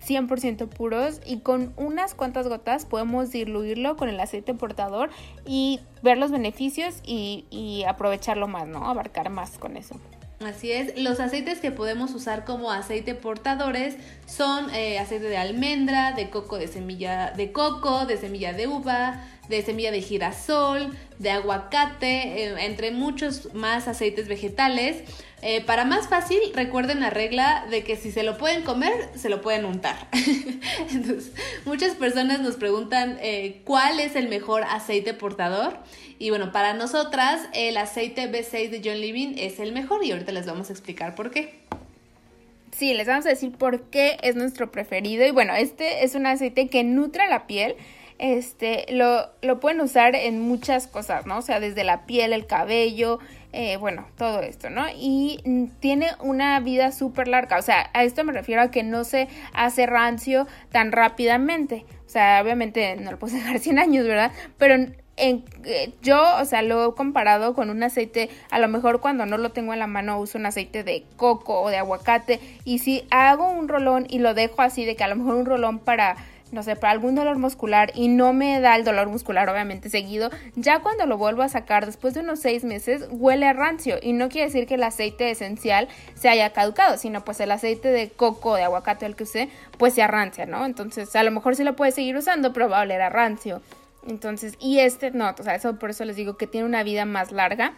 100% 0.05 0.67
puros 0.67 1.21
y 1.25 1.39
con 1.39 1.71
unas 1.77 2.13
cuantas 2.13 2.49
gotas 2.49 2.85
podemos 2.85 3.31
diluirlo 3.31 3.95
con 3.95 4.09
el 4.09 4.19
aceite 4.19 4.53
portador 4.53 5.09
y 5.45 5.79
ver 6.03 6.17
los 6.17 6.29
beneficios 6.29 6.99
y, 7.05 7.45
y 7.49 7.85
aprovecharlo 7.85 8.49
más, 8.49 8.67
¿no? 8.67 8.89
Abarcar 8.89 9.29
más 9.29 9.57
con 9.57 9.77
eso. 9.77 9.95
Así 10.45 10.71
es, 10.71 10.97
los 10.97 11.19
aceites 11.19 11.59
que 11.59 11.69
podemos 11.69 12.13
usar 12.15 12.45
como 12.45 12.71
aceite 12.71 13.13
portadores 13.13 13.95
son 14.25 14.73
eh, 14.73 14.97
aceite 14.97 15.25
de 15.25 15.35
almendra, 15.35 16.13
de 16.13 16.29
coco 16.29 16.57
de 16.57 16.69
semilla 16.69 17.31
de 17.31 17.51
coco, 17.51 18.05
de 18.05 18.15
semilla 18.15 18.53
de 18.53 18.67
uva, 18.67 19.21
de 19.49 19.61
semilla 19.61 19.91
de 19.91 20.01
girasol, 20.01 20.95
de 21.17 21.31
aguacate, 21.31 22.45
eh, 22.45 22.65
entre 22.65 22.91
muchos 22.91 23.53
más 23.53 23.87
aceites 23.87 24.27
vegetales. 24.29 25.03
Eh, 25.41 25.61
para 25.61 25.85
más 25.85 26.07
fácil, 26.07 26.39
recuerden 26.53 26.99
la 27.01 27.09
regla 27.09 27.65
de 27.69 27.83
que 27.83 27.95
si 27.95 28.11
se 28.11 28.23
lo 28.23 28.37
pueden 28.37 28.63
comer, 28.63 28.93
se 29.15 29.29
lo 29.29 29.41
pueden 29.41 29.65
untar. 29.65 30.07
Entonces, 30.91 31.31
muchas 31.65 31.95
personas 31.95 32.39
nos 32.41 32.55
preguntan 32.55 33.19
cuál 33.63 33.99
es 33.99 34.15
el 34.15 34.29
mejor 34.29 34.63
aceite 34.63 35.13
portador. 35.13 35.77
Y 36.19 36.29
bueno, 36.29 36.51
para 36.51 36.73
nosotras 36.73 37.41
el 37.53 37.77
aceite 37.77 38.29
B6 38.29 38.69
de 38.69 38.81
John 38.83 38.99
Living 38.99 39.35
es 39.37 39.59
el 39.59 39.71
mejor 39.71 40.03
y 40.03 40.11
ahorita 40.11 40.33
les 40.33 40.45
vamos 40.45 40.69
a 40.69 40.73
explicar 40.73 41.15
por 41.15 41.31
qué. 41.31 41.59
Sí, 42.79 42.93
les 42.93 43.07
vamos 43.07 43.25
a 43.25 43.29
decir 43.29 43.51
por 43.51 43.89
qué 43.89 44.17
es 44.21 44.35
nuestro 44.35 44.71
preferido. 44.71 45.25
Y 45.25 45.31
bueno, 45.31 45.53
este 45.53 46.05
es 46.05 46.15
un 46.15 46.25
aceite 46.25 46.67
que 46.67 46.83
nutre 46.83 47.27
la 47.27 47.45
piel. 47.47 47.75
Este, 48.19 48.85
lo, 48.89 49.29
lo 49.41 49.59
pueden 49.61 49.79
usar 49.79 50.13
en 50.13 50.41
muchas 50.41 50.87
cosas, 50.87 51.25
¿no? 51.25 51.37
O 51.37 51.41
sea, 51.41 51.59
desde 51.59 51.83
la 51.85 52.05
piel, 52.05 52.33
el 52.33 52.45
cabello, 52.45 53.19
eh, 53.51 53.77
bueno, 53.77 54.05
todo 54.17 54.41
esto, 54.41 54.69
¿no? 54.69 54.85
Y 54.95 55.39
tiene 55.79 56.09
una 56.19 56.59
vida 56.59 56.91
súper 56.91 57.27
larga, 57.27 57.57
o 57.57 57.61
sea, 57.61 57.89
a 57.93 58.03
esto 58.03 58.23
me 58.23 58.33
refiero 58.33 58.61
a 58.61 58.71
que 58.71 58.83
no 58.83 59.05
se 59.05 59.27
hace 59.53 59.85
rancio 59.85 60.47
tan 60.71 60.91
rápidamente. 60.91 61.85
O 62.05 62.09
sea, 62.09 62.41
obviamente 62.43 62.95
no 62.97 63.11
lo 63.11 63.19
puedes 63.19 63.35
dejar 63.43 63.59
100 63.59 63.79
años, 63.79 64.05
¿verdad? 64.05 64.31
Pero 64.57 64.75
en, 64.75 64.95
eh, 65.65 65.93
yo, 66.01 66.21
o 66.39 66.45
sea, 66.45 66.61
lo 66.61 66.89
he 66.89 66.93
comparado 66.95 67.53
con 67.53 67.69
un 67.69 67.83
aceite, 67.83 68.29
a 68.51 68.59
lo 68.59 68.67
mejor 68.67 69.01
cuando 69.01 69.25
no 69.25 69.37
lo 69.37 69.51
tengo 69.51 69.73
en 69.73 69.79
la 69.79 69.87
mano 69.87 70.19
uso 70.19 70.37
un 70.37 70.45
aceite 70.45 70.83
de 70.83 71.03
coco 71.17 71.61
o 71.61 71.69
de 71.69 71.77
aguacate 71.77 72.39
y 72.65 72.79
si 72.79 73.05
hago 73.11 73.49
un 73.49 73.67
rolón 73.67 74.05
y 74.09 74.19
lo 74.19 74.33
dejo 74.33 74.61
así 74.61 74.85
de 74.85 74.95
que 74.95 75.03
a 75.03 75.07
lo 75.07 75.15
mejor 75.15 75.35
un 75.35 75.45
rolón 75.45 75.79
para 75.79 76.15
no 76.51 76.63
sé, 76.63 76.75
para 76.75 76.91
algún 76.91 77.15
dolor 77.15 77.37
muscular 77.37 77.91
y 77.93 78.07
no 78.07 78.33
me 78.33 78.59
da 78.59 78.75
el 78.75 78.83
dolor 78.83 79.07
muscular 79.07 79.49
obviamente 79.49 79.89
seguido, 79.89 80.29
ya 80.55 80.79
cuando 80.79 81.05
lo 81.05 81.17
vuelvo 81.17 81.41
a 81.41 81.49
sacar 81.49 81.85
después 81.85 82.13
de 82.13 82.21
unos 82.21 82.39
seis 82.39 82.63
meses 82.63 83.07
huele 83.11 83.45
a 83.47 83.53
rancio 83.53 83.97
y 84.01 84.13
no 84.13 84.29
quiere 84.29 84.47
decir 84.47 84.67
que 84.67 84.75
el 84.75 84.83
aceite 84.83 85.29
esencial 85.31 85.87
se 86.15 86.29
haya 86.29 86.51
caducado, 86.51 86.97
sino 86.97 87.23
pues 87.23 87.39
el 87.39 87.51
aceite 87.51 87.89
de 87.89 88.09
coco, 88.09 88.55
de 88.55 88.63
aguacate, 88.63 89.05
el 89.05 89.15
que 89.15 89.23
use, 89.23 89.49
pues 89.77 89.93
se 89.93 90.01
arrancia, 90.01 90.45
¿no? 90.45 90.65
Entonces 90.65 91.15
a 91.15 91.23
lo 91.23 91.31
mejor 91.31 91.55
sí 91.55 91.63
lo 91.63 91.75
puede 91.75 91.91
seguir 91.91 92.17
usando, 92.17 92.53
pero 92.53 92.69
va 92.69 92.79
a 92.79 92.83
oler 92.83 93.01
a 93.01 93.09
rancio. 93.09 93.61
Entonces, 94.07 94.55
y 94.59 94.79
este 94.79 95.11
no, 95.11 95.29
o 95.37 95.43
sea, 95.43 95.55
eso 95.55 95.77
por 95.77 95.89
eso 95.89 96.05
les 96.05 96.15
digo 96.15 96.37
que 96.37 96.47
tiene 96.47 96.65
una 96.65 96.83
vida 96.83 97.05
más 97.05 97.31
larga. 97.31 97.73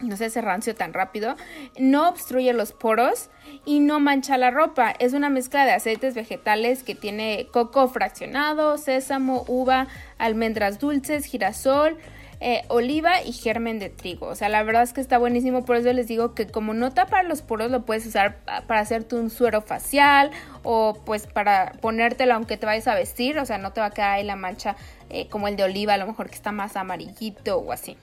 No 0.00 0.16
se 0.16 0.26
hace 0.26 0.40
rancio 0.40 0.74
tan 0.74 0.94
rápido, 0.94 1.36
no 1.78 2.08
obstruye 2.08 2.52
los 2.52 2.72
poros 2.72 3.28
y 3.66 3.80
no 3.80 4.00
mancha 4.00 4.38
la 4.38 4.50
ropa. 4.50 4.94
Es 4.98 5.12
una 5.12 5.28
mezcla 5.28 5.66
de 5.66 5.72
aceites 5.72 6.14
vegetales 6.14 6.82
que 6.82 6.94
tiene 6.94 7.48
coco 7.52 7.86
fraccionado, 7.88 8.78
sésamo, 8.78 9.44
uva, 9.46 9.88
almendras 10.18 10.78
dulces, 10.78 11.26
girasol, 11.26 11.98
eh, 12.42 12.62
oliva 12.68 13.22
y 13.22 13.32
germen 13.32 13.78
de 13.78 13.90
trigo. 13.90 14.28
O 14.28 14.34
sea, 14.34 14.48
la 14.48 14.62
verdad 14.62 14.82
es 14.82 14.94
que 14.94 15.02
está 15.02 15.18
buenísimo, 15.18 15.66
por 15.66 15.76
eso 15.76 15.92
les 15.92 16.08
digo 16.08 16.34
que 16.34 16.46
como 16.46 16.72
no 16.72 16.90
para 16.94 17.22
los 17.22 17.42
poros 17.42 17.70
lo 17.70 17.84
puedes 17.84 18.06
usar 18.06 18.38
para 18.66 18.80
hacerte 18.80 19.16
un 19.16 19.28
suero 19.28 19.60
facial 19.60 20.30
o 20.62 20.98
pues 21.04 21.26
para 21.26 21.72
ponértelo 21.82 22.32
aunque 22.32 22.56
te 22.56 22.64
vayas 22.64 22.88
a 22.88 22.94
vestir, 22.94 23.38
o 23.38 23.44
sea, 23.44 23.58
no 23.58 23.72
te 23.74 23.82
va 23.82 23.88
a 23.88 23.90
quedar 23.90 24.12
ahí 24.12 24.24
la 24.24 24.36
mancha 24.36 24.76
eh, 25.10 25.28
como 25.28 25.48
el 25.48 25.56
de 25.56 25.64
oliva, 25.64 25.92
a 25.92 25.98
lo 25.98 26.06
mejor 26.06 26.30
que 26.30 26.34
está 26.34 26.50
más 26.50 26.76
amarillito 26.76 27.58
o 27.58 27.72
así. 27.72 27.98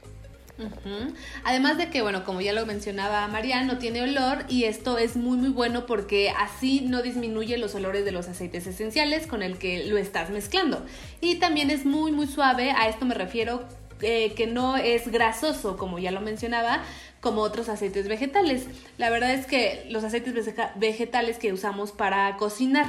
Además 1.43 1.77
de 1.77 1.89
que, 1.89 2.01
bueno, 2.01 2.23
como 2.23 2.41
ya 2.41 2.53
lo 2.53 2.65
mencionaba 2.65 3.27
María, 3.27 3.63
no 3.63 3.77
tiene 3.77 4.01
olor 4.01 4.45
y 4.49 4.63
esto 4.63 4.97
es 4.97 5.15
muy 5.15 5.37
muy 5.37 5.49
bueno 5.49 5.85
porque 5.85 6.31
así 6.31 6.81
no 6.81 7.01
disminuye 7.01 7.57
los 7.57 7.75
olores 7.75 8.05
de 8.05 8.11
los 8.11 8.27
aceites 8.27 8.65
esenciales 8.65 9.27
con 9.27 9.43
el 9.43 9.57
que 9.57 9.85
lo 9.85 9.97
estás 9.97 10.29
mezclando. 10.29 10.85
Y 11.21 11.35
también 11.35 11.69
es 11.69 11.85
muy 11.85 12.11
muy 12.11 12.27
suave, 12.27 12.71
a 12.71 12.87
esto 12.87 13.05
me 13.05 13.13
refiero 13.13 13.67
eh, 14.01 14.33
que 14.35 14.45
no 14.45 14.77
es 14.77 15.11
grasoso, 15.11 15.75
como 15.75 15.97
ya 15.97 16.11
lo 16.11 16.21
mencionaba, 16.21 16.83
como 17.19 17.41
otros 17.41 17.67
aceites 17.67 18.07
vegetales. 18.07 18.67
La 18.97 19.09
verdad 19.09 19.33
es 19.33 19.47
que 19.47 19.87
los 19.89 20.03
aceites 20.03 20.53
vegetales 20.75 21.37
que 21.39 21.51
usamos 21.51 21.91
para 21.91 22.37
cocinar, 22.37 22.85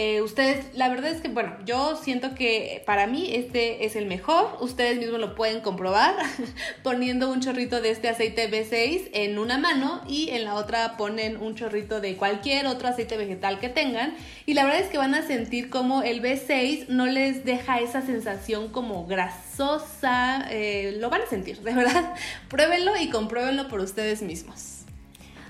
eh, 0.00 0.22
ustedes, 0.22 0.64
la 0.74 0.88
verdad 0.88 1.10
es 1.10 1.20
que, 1.20 1.26
bueno, 1.26 1.56
yo 1.64 1.96
siento 1.96 2.36
que 2.36 2.84
para 2.86 3.08
mí 3.08 3.34
este 3.34 3.84
es 3.84 3.96
el 3.96 4.06
mejor. 4.06 4.56
Ustedes 4.60 4.96
mismos 4.96 5.18
lo 5.18 5.34
pueden 5.34 5.60
comprobar 5.60 6.14
poniendo 6.84 7.28
un 7.28 7.40
chorrito 7.40 7.80
de 7.80 7.90
este 7.90 8.08
aceite 8.08 8.48
B6 8.48 9.10
en 9.12 9.40
una 9.40 9.58
mano 9.58 10.00
y 10.06 10.30
en 10.30 10.44
la 10.44 10.54
otra 10.54 10.96
ponen 10.96 11.36
un 11.36 11.56
chorrito 11.56 12.00
de 12.00 12.14
cualquier 12.14 12.68
otro 12.68 12.86
aceite 12.86 13.16
vegetal 13.16 13.58
que 13.58 13.70
tengan. 13.70 14.14
Y 14.46 14.54
la 14.54 14.62
verdad 14.62 14.82
es 14.82 14.86
que 14.86 14.98
van 14.98 15.16
a 15.16 15.26
sentir 15.26 15.68
como 15.68 16.04
el 16.04 16.22
B6 16.22 16.86
no 16.86 17.06
les 17.06 17.44
deja 17.44 17.80
esa 17.80 18.00
sensación 18.00 18.68
como 18.68 19.04
grasosa. 19.04 20.46
Eh, 20.48 20.94
lo 21.00 21.10
van 21.10 21.22
a 21.22 21.26
sentir, 21.26 21.58
de 21.62 21.74
verdad. 21.74 22.14
Pruébenlo 22.48 22.96
y 22.96 23.10
compruébenlo 23.10 23.66
por 23.66 23.80
ustedes 23.80 24.22
mismos. 24.22 24.77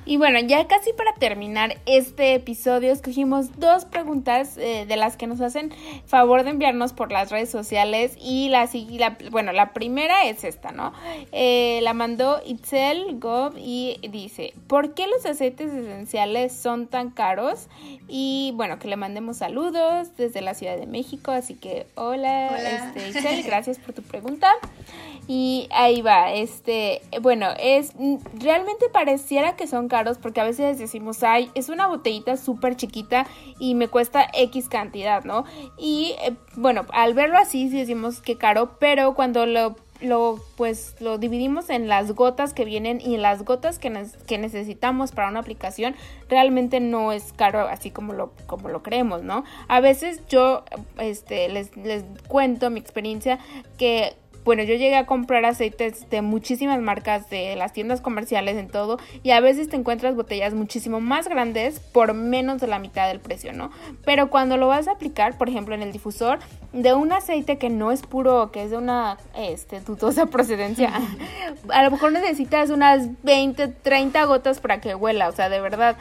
Y 0.08 0.16
bueno, 0.16 0.40
ya 0.40 0.66
casi 0.66 0.94
para 0.94 1.12
terminar 1.12 1.76
este 1.84 2.32
episodio, 2.32 2.92
escogimos 2.92 3.58
dos 3.60 3.84
preguntas 3.84 4.56
eh, 4.56 4.86
de 4.88 4.96
las 4.96 5.18
que 5.18 5.26
nos 5.26 5.42
hacen 5.42 5.70
favor 6.06 6.44
de 6.44 6.50
enviarnos 6.50 6.94
por 6.94 7.12
las 7.12 7.30
redes 7.30 7.50
sociales. 7.50 8.16
Y 8.18 8.48
la, 8.48 8.70
la 8.72 9.18
bueno, 9.30 9.52
la 9.52 9.74
primera 9.74 10.24
es 10.24 10.44
esta, 10.44 10.72
¿no? 10.72 10.94
Eh, 11.32 11.80
la 11.82 11.92
mandó 11.92 12.40
Itzel 12.46 13.18
Gov 13.20 13.52
y 13.58 13.98
dice: 14.10 14.54
¿Por 14.66 14.94
qué 14.94 15.06
los 15.08 15.26
aceites 15.26 15.70
esenciales 15.74 16.54
son 16.54 16.86
tan 16.86 17.10
caros? 17.10 17.66
Y 18.08 18.52
bueno, 18.54 18.78
que 18.78 18.88
le 18.88 18.96
mandemos 18.96 19.36
saludos 19.36 20.16
desde 20.16 20.40
la 20.40 20.54
Ciudad 20.54 20.78
de 20.78 20.86
México. 20.86 21.32
Así 21.32 21.52
que, 21.52 21.86
hola, 21.96 22.56
Este, 22.56 23.10
Itzel, 23.10 23.42
gracias 23.42 23.78
por 23.78 23.94
tu 23.94 24.00
pregunta. 24.00 24.50
Y 25.30 25.68
ahí 25.72 26.00
va, 26.00 26.32
este, 26.32 27.02
bueno, 27.20 27.48
es 27.60 27.92
realmente 28.32 28.88
pareciera 28.90 29.56
que 29.56 29.66
son 29.66 29.86
caros 29.88 30.16
porque 30.16 30.40
a 30.40 30.44
veces 30.44 30.78
decimos, 30.78 31.22
ay, 31.22 31.50
es 31.54 31.68
una 31.68 31.86
botellita 31.86 32.38
súper 32.38 32.76
chiquita 32.76 33.26
y 33.58 33.74
me 33.74 33.88
cuesta 33.88 34.26
X 34.32 34.70
cantidad, 34.70 35.24
¿no? 35.24 35.44
Y 35.76 36.14
eh, 36.22 36.34
bueno, 36.56 36.86
al 36.94 37.12
verlo 37.12 37.36
así 37.36 37.68
sí 37.68 37.78
decimos 37.78 38.22
que 38.22 38.38
caro, 38.38 38.78
pero 38.78 39.14
cuando 39.14 39.44
lo 39.44 39.76
lo 40.00 40.38
pues 40.56 40.94
lo 41.00 41.18
dividimos 41.18 41.70
en 41.70 41.88
las 41.88 42.12
gotas 42.12 42.54
que 42.54 42.64
vienen 42.64 43.00
y 43.00 43.16
en 43.16 43.22
las 43.22 43.44
gotas 43.44 43.78
que, 43.78 44.06
que 44.26 44.38
necesitamos 44.38 45.10
para 45.12 45.28
una 45.28 45.40
aplicación 45.40 45.96
realmente 46.28 46.78
no 46.78 47.10
es 47.10 47.32
caro 47.32 47.66
así 47.66 47.90
como 47.90 48.12
lo 48.12 48.32
como 48.46 48.68
lo 48.68 48.82
creemos 48.84 49.24
no 49.24 49.44
a 49.66 49.80
veces 49.80 50.22
yo 50.28 50.64
este 50.98 51.48
les, 51.48 51.76
les 51.76 52.04
cuento 52.28 52.70
mi 52.70 52.78
experiencia 52.78 53.40
que 53.76 54.14
bueno, 54.48 54.62
yo 54.62 54.76
llegué 54.76 54.96
a 54.96 55.04
comprar 55.04 55.44
aceites 55.44 56.08
de 56.08 56.22
muchísimas 56.22 56.80
marcas 56.80 57.28
de 57.28 57.54
las 57.54 57.74
tiendas 57.74 58.00
comerciales 58.00 58.56
en 58.56 58.68
todo 58.68 58.96
y 59.22 59.32
a 59.32 59.40
veces 59.40 59.68
te 59.68 59.76
encuentras 59.76 60.16
botellas 60.16 60.54
muchísimo 60.54 61.00
más 61.00 61.28
grandes 61.28 61.80
por 61.80 62.14
menos 62.14 62.58
de 62.58 62.66
la 62.66 62.78
mitad 62.78 63.08
del 63.08 63.20
precio, 63.20 63.52
¿no? 63.52 63.70
Pero 64.06 64.30
cuando 64.30 64.56
lo 64.56 64.66
vas 64.66 64.88
a 64.88 64.92
aplicar, 64.92 65.36
por 65.36 65.50
ejemplo, 65.50 65.74
en 65.74 65.82
el 65.82 65.92
difusor 65.92 66.38
de 66.72 66.94
un 66.94 67.12
aceite 67.12 67.58
que 67.58 67.68
no 67.68 67.92
es 67.92 68.00
puro, 68.00 68.50
que 68.50 68.62
es 68.62 68.70
de 68.70 68.78
una 68.78 69.18
este, 69.36 69.80
dudosa 69.80 70.24
procedencia, 70.26 70.92
a 71.68 71.82
lo 71.82 71.90
mejor 71.90 72.12
necesitas 72.12 72.70
unas 72.70 73.22
20, 73.24 73.68
30 73.68 74.24
gotas 74.24 74.60
para 74.60 74.80
que 74.80 74.94
huela, 74.94 75.28
o 75.28 75.32
sea, 75.32 75.50
de 75.50 75.60
verdad. 75.60 75.98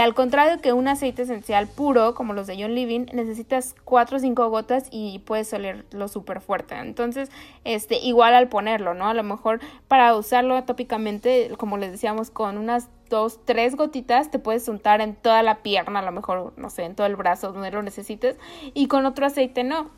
Al 0.00 0.14
contrario 0.14 0.60
que 0.60 0.72
un 0.72 0.88
aceite 0.88 1.22
esencial 1.22 1.68
puro, 1.68 2.16
como 2.16 2.32
los 2.32 2.48
de 2.48 2.56
John 2.60 2.74
Living, 2.74 3.06
necesitas 3.12 3.76
4 3.84 4.16
o 4.16 4.20
5 4.20 4.50
gotas 4.50 4.88
y 4.90 5.20
puedes 5.20 5.52
olerlo 5.52 6.08
súper 6.08 6.40
fuerte. 6.40 6.74
Entonces, 6.74 7.30
este, 7.76 7.98
igual 7.98 8.34
al 8.34 8.48
ponerlo, 8.48 8.94
¿no? 8.94 9.08
A 9.08 9.14
lo 9.14 9.22
mejor 9.22 9.60
para 9.86 10.16
usarlo 10.16 10.56
atópicamente, 10.56 11.50
como 11.56 11.76
les 11.78 11.92
decíamos, 11.92 12.30
con 12.30 12.58
unas 12.58 12.88
dos, 13.08 13.38
tres 13.44 13.76
gotitas 13.76 14.30
te 14.30 14.38
puedes 14.38 14.66
untar 14.68 15.00
en 15.00 15.14
toda 15.14 15.42
la 15.42 15.58
pierna, 15.58 16.00
a 16.00 16.02
lo 16.02 16.12
mejor, 16.12 16.52
no 16.56 16.70
sé, 16.70 16.84
en 16.84 16.94
todo 16.94 17.06
el 17.06 17.16
brazo 17.16 17.52
donde 17.52 17.70
lo 17.70 17.82
necesites, 17.82 18.36
y 18.74 18.88
con 18.88 19.06
otro 19.06 19.26
aceite 19.26 19.64
no. 19.64 19.90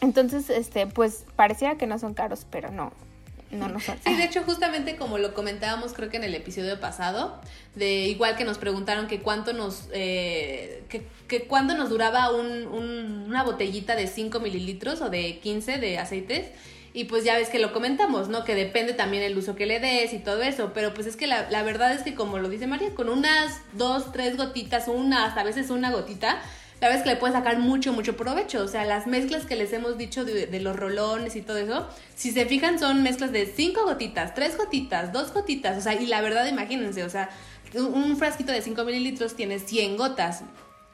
Entonces, 0.00 0.50
este, 0.50 0.86
pues 0.86 1.24
parecía 1.36 1.76
que 1.76 1.86
no 1.86 1.98
son 1.98 2.14
caros, 2.14 2.46
pero 2.50 2.70
no, 2.70 2.92
no, 3.50 3.68
no 3.68 3.80
son. 3.80 3.96
Sí, 4.04 4.14
de 4.14 4.24
hecho, 4.24 4.42
justamente 4.44 4.96
como 4.96 5.18
lo 5.18 5.34
comentábamos, 5.34 5.92
creo 5.92 6.10
que 6.10 6.18
en 6.18 6.24
el 6.24 6.34
episodio 6.34 6.78
pasado, 6.80 7.40
de 7.74 8.06
igual 8.06 8.36
que 8.36 8.44
nos 8.44 8.58
preguntaron 8.58 9.06
que 9.06 9.20
cuánto 9.20 9.52
nos, 9.52 9.88
eh, 9.92 10.84
que, 10.88 11.06
que 11.26 11.46
cuánto 11.46 11.74
nos 11.74 11.88
duraba 11.88 12.30
un, 12.30 12.66
una 12.66 13.42
botellita 13.42 13.96
de 13.96 14.06
5 14.06 14.38
mililitros 14.40 15.00
o 15.00 15.10
de 15.10 15.38
15 15.40 15.78
de 15.78 15.98
aceites. 15.98 16.50
Y 16.92 17.04
pues 17.04 17.24
ya 17.24 17.36
ves 17.36 17.48
que 17.48 17.58
lo 17.58 17.72
comentamos, 17.72 18.28
¿no? 18.28 18.44
Que 18.44 18.54
depende 18.54 18.94
también 18.94 19.22
el 19.22 19.36
uso 19.36 19.54
que 19.54 19.66
le 19.66 19.80
des 19.80 20.12
y 20.12 20.18
todo 20.18 20.42
eso. 20.42 20.72
Pero 20.74 20.94
pues 20.94 21.06
es 21.06 21.16
que 21.16 21.26
la, 21.26 21.62
verdad 21.62 21.92
es 21.92 22.02
que 22.02 22.14
como 22.14 22.38
lo 22.38 22.48
dice 22.48 22.66
María, 22.66 22.94
con 22.94 23.08
unas 23.08 23.60
dos, 23.74 24.12
tres 24.12 24.36
gotitas, 24.36 24.88
una, 24.88 25.26
hasta 25.26 25.42
a 25.42 25.44
veces 25.44 25.70
una 25.70 25.90
gotita, 25.90 26.40
la 26.80 26.88
verdad 26.88 26.98
es 26.98 27.02
que 27.02 27.10
le 27.10 27.16
puedes 27.16 27.36
sacar 27.36 27.58
mucho, 27.58 27.92
mucho 27.92 28.16
provecho. 28.16 28.62
O 28.62 28.68
sea, 28.68 28.84
las 28.84 29.06
mezclas 29.06 29.44
que 29.44 29.56
les 29.56 29.72
hemos 29.72 29.98
dicho 29.98 30.24
de, 30.24 30.60
los 30.60 30.76
rolones 30.76 31.36
y 31.36 31.42
todo 31.42 31.58
eso, 31.58 31.86
si 32.14 32.32
se 32.32 32.46
fijan 32.46 32.78
son 32.78 33.02
mezclas 33.02 33.32
de 33.32 33.46
cinco 33.46 33.84
gotitas, 33.84 34.34
tres 34.34 34.56
gotitas, 34.56 35.12
dos 35.12 35.32
gotitas. 35.32 35.76
O 35.78 35.80
sea, 35.80 35.94
y 35.94 36.06
la 36.06 36.20
verdad 36.20 36.46
imagínense, 36.46 37.04
o 37.04 37.10
sea, 37.10 37.30
un 37.74 38.16
frasquito 38.16 38.52
de 38.52 38.62
5 38.62 38.82
mililitros 38.84 39.34
tiene 39.34 39.58
100 39.58 39.98
gotas 39.98 40.42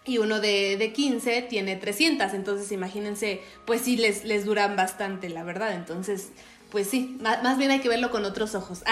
y 0.04 0.18
uno 0.18 0.40
de, 0.40 0.76
de 0.76 0.92
15 0.92 1.42
tiene 1.42 1.76
300, 1.76 2.34
entonces 2.34 2.70
imagínense, 2.72 3.40
pues 3.64 3.82
sí 3.82 3.96
les, 3.96 4.24
les 4.24 4.44
duran 4.44 4.76
bastante, 4.76 5.30
la 5.30 5.44
verdad, 5.44 5.72
entonces, 5.74 6.30
pues 6.70 6.90
sí, 6.90 7.16
más, 7.20 7.56
bien 7.56 7.70
hay 7.70 7.78
que 7.78 7.88
verlo 7.88 8.10
con 8.10 8.24
otros 8.24 8.54
ojos. 8.54 8.82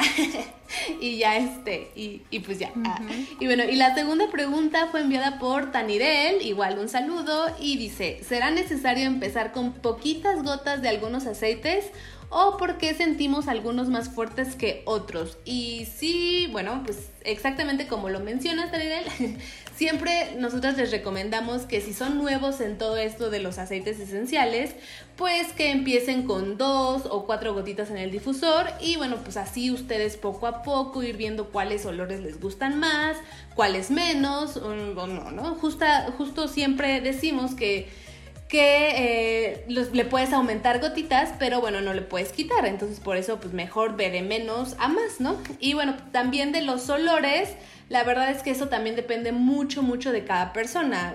y 1.01 1.19
ya 1.19 1.37
este, 1.37 1.91
y, 1.97 2.23
y 2.31 2.39
pues 2.39 2.61
ya. 2.61 2.73
Ah. 2.85 3.01
Y 3.41 3.47
bueno, 3.47 3.65
y 3.65 3.75
la 3.75 3.95
segunda 3.95 4.31
pregunta 4.31 4.87
fue 4.91 5.01
enviada 5.01 5.39
por 5.39 5.73
Tanirel, 5.73 6.43
igual 6.43 6.79
un 6.79 6.89
saludo, 6.89 7.55
y 7.61 7.77
dice, 7.77 8.21
¿será 8.27 8.51
necesario 8.51 9.05
empezar 9.05 9.53
con 9.53 9.73
poquitas 9.73 10.43
gotas 10.45 10.81
de 10.81 10.91
algunos 10.91 11.27
aceites 11.27 11.87
o 12.33 12.57
por 12.57 12.79
qué 12.79 12.95
sentimos 12.95 13.47
algunos 13.47 13.89
más 13.89 14.09
fuertes 14.09 14.57
que 14.57 14.83
otros. 14.87 15.37
Y 15.45 15.87
sí, 15.95 16.49
bueno, 16.51 16.83
pues 16.85 17.11
exactamente 17.25 17.87
como 17.87 18.09
lo 18.09 18.21
mencionas, 18.21 18.71
Tanirel, 18.71 19.05
Siempre 19.75 20.35
nosotras 20.37 20.77
les 20.77 20.91
recomendamos 20.91 21.63
que 21.63 21.81
si 21.81 21.95
son 21.95 22.19
nuevos 22.19 22.61
en 22.61 22.79
todo 22.79 22.97
esto 22.97 23.31
de 23.31 23.41
los 23.41 23.59
aceites 23.59 23.99
esenciales, 23.99 24.75
pues 25.17 25.53
que 25.53 25.71
empiecen 25.71 26.25
con 26.25 26.59
dos 26.59 27.03
o 27.09 27.25
cuatro 27.27 27.55
gotitas 27.55 27.91
en 27.91 27.97
el 27.97 28.11
difusor 28.11 28.67
y 28.81 28.97
bueno, 28.97 29.17
pues 29.23 29.37
así 29.37 29.71
ustedes 29.71 30.17
poco 30.17 30.47
a 30.47 30.63
poco 30.63 31.03
ir 31.03 31.17
viendo 31.17 31.51
cuáles 31.51 31.87
olores 31.87 32.21
les 32.21 32.41
gustan 32.41 32.79
más, 32.79 33.17
cuáles 33.55 33.91
menos 33.91 34.57
o, 34.57 34.75
no, 34.75 35.31
¿no? 35.31 35.55
Justo 35.55 36.49
siempre 36.49 37.01
decimos 37.01 37.55
que 37.55 37.89
que 38.53 39.55
eh, 39.57 39.65
le 39.67 40.05
puedes 40.05 40.31
aumentar 40.35 40.79
gotitas, 40.79 41.31
pero 41.39 41.63
bueno, 41.63 41.81
no 41.81 41.95
le 41.95 42.03
puedes 42.03 42.33
quitar. 42.33 42.67
Entonces, 42.67 43.01
por 43.01 43.17
eso, 43.17 43.41
pues 43.41 43.55
mejor 43.55 43.97
ve 43.97 44.11
de 44.11 44.21
menos 44.21 44.77
a 44.79 44.89
más, 44.89 45.21
¿no? 45.21 45.39
Y 45.59 45.73
bueno, 45.73 45.97
también 46.13 46.53
de 46.53 46.61
los 46.61 46.91
olores, 46.91 47.49
la 47.89 48.05
verdad 48.05 48.31
es 48.31 48.43
que 48.43 48.51
eso 48.51 48.69
también 48.69 48.95
depende 48.95 49.33
mucho, 49.33 49.83
mucho 49.83 50.13
de 50.13 50.25
cada 50.25 50.53
persona. 50.53 51.15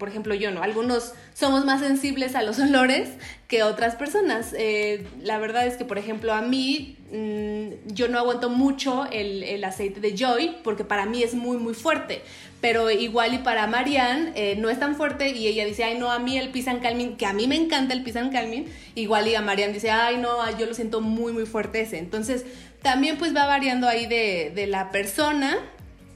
Por 0.00 0.08
ejemplo, 0.08 0.34
yo 0.34 0.50
no. 0.50 0.64
Algunos 0.64 1.12
somos 1.32 1.64
más 1.64 1.78
sensibles 1.78 2.34
a 2.34 2.42
los 2.42 2.58
olores 2.58 3.10
que 3.46 3.62
otras 3.62 3.94
personas. 3.94 4.52
Eh, 4.58 5.06
la 5.22 5.38
verdad 5.38 5.64
es 5.64 5.76
que, 5.76 5.84
por 5.84 5.96
ejemplo, 5.96 6.32
a 6.32 6.42
mí 6.42 6.96
mm, 7.12 7.94
yo 7.94 8.08
no 8.08 8.18
aguanto 8.18 8.50
mucho 8.50 9.06
el, 9.12 9.44
el, 9.44 9.62
aceite 9.62 10.00
de 10.00 10.16
Joy 10.16 10.56
porque 10.64 10.82
para 10.82 11.06
mí 11.06 11.22
es 11.22 11.34
muy, 11.34 11.56
muy 11.56 11.74
fuerte. 11.74 12.22
Pero 12.60 12.90
igual 12.90 13.34
y 13.34 13.38
para 13.38 13.66
Marianne 13.68 14.32
eh, 14.34 14.56
no 14.56 14.68
es 14.68 14.80
tan 14.80 14.96
fuerte 14.96 15.30
y 15.30 15.46
ella 15.46 15.64
dice, 15.64 15.84
ay 15.84 15.98
no, 15.98 16.10
a 16.10 16.18
mí 16.18 16.36
el 16.36 16.50
Pisan 16.50 16.80
Calmin, 16.80 17.16
que 17.16 17.26
a 17.26 17.32
mí 17.32 17.46
me 17.46 17.54
encanta 17.54 17.94
el 17.94 18.02
Pisan 18.02 18.30
Calmin, 18.30 18.66
igual 18.96 19.28
y 19.28 19.36
a 19.36 19.42
Marianne 19.42 19.74
dice, 19.74 19.90
ay 19.90 20.16
no, 20.16 20.36
yo 20.58 20.66
lo 20.66 20.74
siento 20.74 21.00
muy, 21.00 21.32
muy 21.32 21.46
fuerte 21.46 21.82
ese. 21.82 21.98
Entonces, 21.98 22.44
también 22.82 23.16
pues 23.16 23.34
va 23.34 23.46
variando 23.46 23.86
ahí 23.86 24.06
de, 24.06 24.52
de 24.54 24.66
la 24.66 24.90
persona 24.90 25.56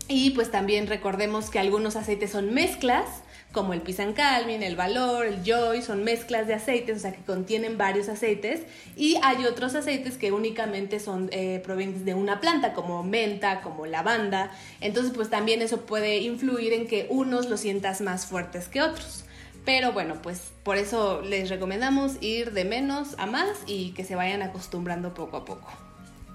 y 0.08 0.30
pues 0.30 0.50
también 0.50 0.88
recordemos 0.88 1.48
que 1.48 1.60
algunos 1.60 1.94
aceites 1.94 2.30
son 2.30 2.52
mezclas 2.52 3.06
como 3.52 3.74
el 3.74 3.82
Pisancalmin, 3.82 4.62
el 4.62 4.76
Valor, 4.76 5.26
el 5.26 5.44
Joy, 5.44 5.82
son 5.82 6.04
mezclas 6.04 6.46
de 6.46 6.54
aceites, 6.54 6.96
o 6.96 7.00
sea, 7.00 7.12
que 7.12 7.22
contienen 7.22 7.78
varios 7.78 8.08
aceites. 8.08 8.62
Y 8.96 9.18
hay 9.22 9.44
otros 9.44 9.74
aceites 9.74 10.16
que 10.16 10.32
únicamente 10.32 10.98
son 10.98 11.28
eh, 11.32 11.60
provenientes 11.64 12.04
de 12.04 12.14
una 12.14 12.40
planta, 12.40 12.72
como 12.72 13.02
menta, 13.02 13.60
como 13.60 13.86
lavanda. 13.86 14.50
Entonces, 14.80 15.12
pues 15.14 15.30
también 15.30 15.62
eso 15.62 15.82
puede 15.82 16.18
influir 16.18 16.72
en 16.72 16.86
que 16.86 17.06
unos 17.10 17.48
los 17.48 17.60
sientas 17.60 18.00
más 18.00 18.26
fuertes 18.26 18.68
que 18.68 18.82
otros. 18.82 19.24
Pero 19.64 19.92
bueno, 19.92 20.20
pues 20.22 20.52
por 20.64 20.76
eso 20.76 21.22
les 21.22 21.48
recomendamos 21.48 22.16
ir 22.20 22.52
de 22.52 22.64
menos 22.64 23.14
a 23.18 23.26
más 23.26 23.58
y 23.66 23.92
que 23.92 24.04
se 24.04 24.16
vayan 24.16 24.42
acostumbrando 24.42 25.14
poco 25.14 25.36
a 25.36 25.44
poco. 25.44 25.91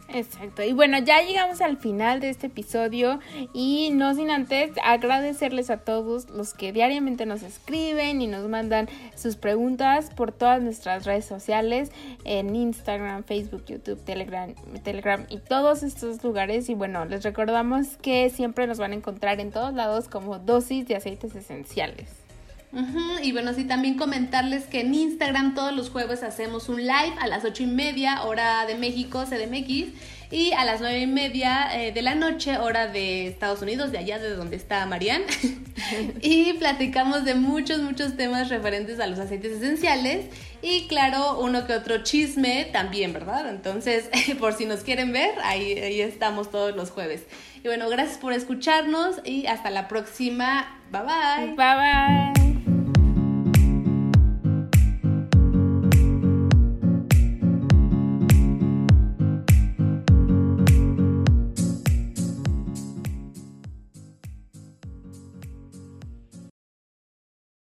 Exacto. 0.10 0.64
Y 0.64 0.74
bueno, 0.74 1.00
ya 1.00 1.22
llegamos 1.22 1.62
al 1.62 1.78
final 1.78 2.20
de 2.20 2.30
este 2.30 2.48
episodio 2.48 3.20
y 3.54 3.90
no 3.94 4.14
sin 4.16 4.32
antes 4.32 4.72
agradecerles 4.84 5.70
a 5.70 5.78
todos 5.78 6.30
los 6.30 6.54
que 6.54 6.72
diariamente 6.72 7.26
nos 7.26 7.44
escriben 7.44 8.22
y 8.22 8.28
nos 8.28 8.48
mandan 8.48 8.88
sus 9.16 9.36
preguntas 9.36 10.10
por 10.16 10.32
todas 10.32 10.62
nuestras 10.62 11.06
redes 11.06 11.26
sociales 11.26 11.92
en 12.24 12.56
Instagram, 12.56 13.24
Facebook, 13.24 13.66
YouTube, 13.66 14.04
Telegram, 14.04 14.54
Telegram 14.84 15.26
y 15.30 15.40
todos 15.40 15.84
estos 15.84 16.24
lugares. 16.24 16.70
Y 16.70 16.74
bueno, 16.74 17.06
les 17.06 17.24
recordamos 17.24 17.98
que 17.98 18.30
siempre 18.30 18.66
nos 18.68 18.78
van 18.78 18.92
a 18.92 18.96
encontrar 18.96 19.40
en 19.40 19.52
todos 19.52 19.74
lados 19.74 20.08
como 20.08 20.40
dosis 20.40 20.88
de 20.88 20.96
aceites 20.96 21.36
esenciales. 21.36 22.27
Y 23.24 23.32
bueno, 23.32 23.54
sí, 23.54 23.64
también 23.64 23.98
comentarles 23.98 24.66
que 24.66 24.82
en 24.82 24.94
Instagram 24.94 25.56
todos 25.56 25.74
los 25.74 25.90
jueves 25.90 26.22
hacemos 26.22 26.70
un 26.70 26.82
live 26.82 27.14
a 27.20 27.28
las 27.28 27.46
ocho 27.46 27.64
y 27.64 27.68
media, 27.68 28.24
hora 28.24 28.66
de 28.66 28.76
México, 28.76 29.24
CDMX, 29.26 29.94
y 30.30 30.52
a 30.52 30.66
las 30.66 30.82
nueve 30.82 31.00
y 31.00 31.08
media 31.08 31.70
eh, 31.74 31.94
de 31.94 32.02
la 32.02 32.14
noche, 32.14 32.58
hora 32.58 32.88
de 32.88 33.28
Estados 33.28 33.62
Unidos, 33.62 33.92
de 33.92 34.00
allá 34.00 34.20
de 34.20 34.32
donde 34.32 34.58
está 34.58 34.86
Marianne. 34.86 35.26
y 36.22 36.54
platicamos 36.54 37.24
de 37.24 37.36
muchos, 37.36 37.80
muchos 37.80 38.18
temas 38.18 38.50
referentes 38.50 39.00
a 39.00 39.08
los 39.08 39.20
aceites 39.20 39.54
esenciales. 39.54 40.26
Y 40.62 40.88
claro, 40.88 41.40
uno 41.40 41.66
que 41.66 41.74
otro 41.74 42.04
chisme 42.04 42.66
también, 42.66 43.14
¿verdad? 43.14 43.50
Entonces, 43.50 44.10
por 44.40 44.54
si 44.54 44.66
nos 44.66 44.82
quieren 44.82 45.14
ver, 45.14 45.34
ahí, 45.44 45.80
ahí 45.80 46.02
estamos 46.02 46.52
todos 46.52 46.76
los 46.76 46.92
jueves. 46.92 47.24
Y 47.64 47.68
bueno, 47.68 47.90
gracias 47.90 48.18
por 48.18 48.34
escucharnos 48.34 49.22
y 49.24 49.48
hasta 49.48 49.70
la 49.70 49.88
próxima. 49.88 50.78
Bye 50.92 51.02
bye. 51.02 51.56
Bye 51.56 52.36
bye. 52.36 52.47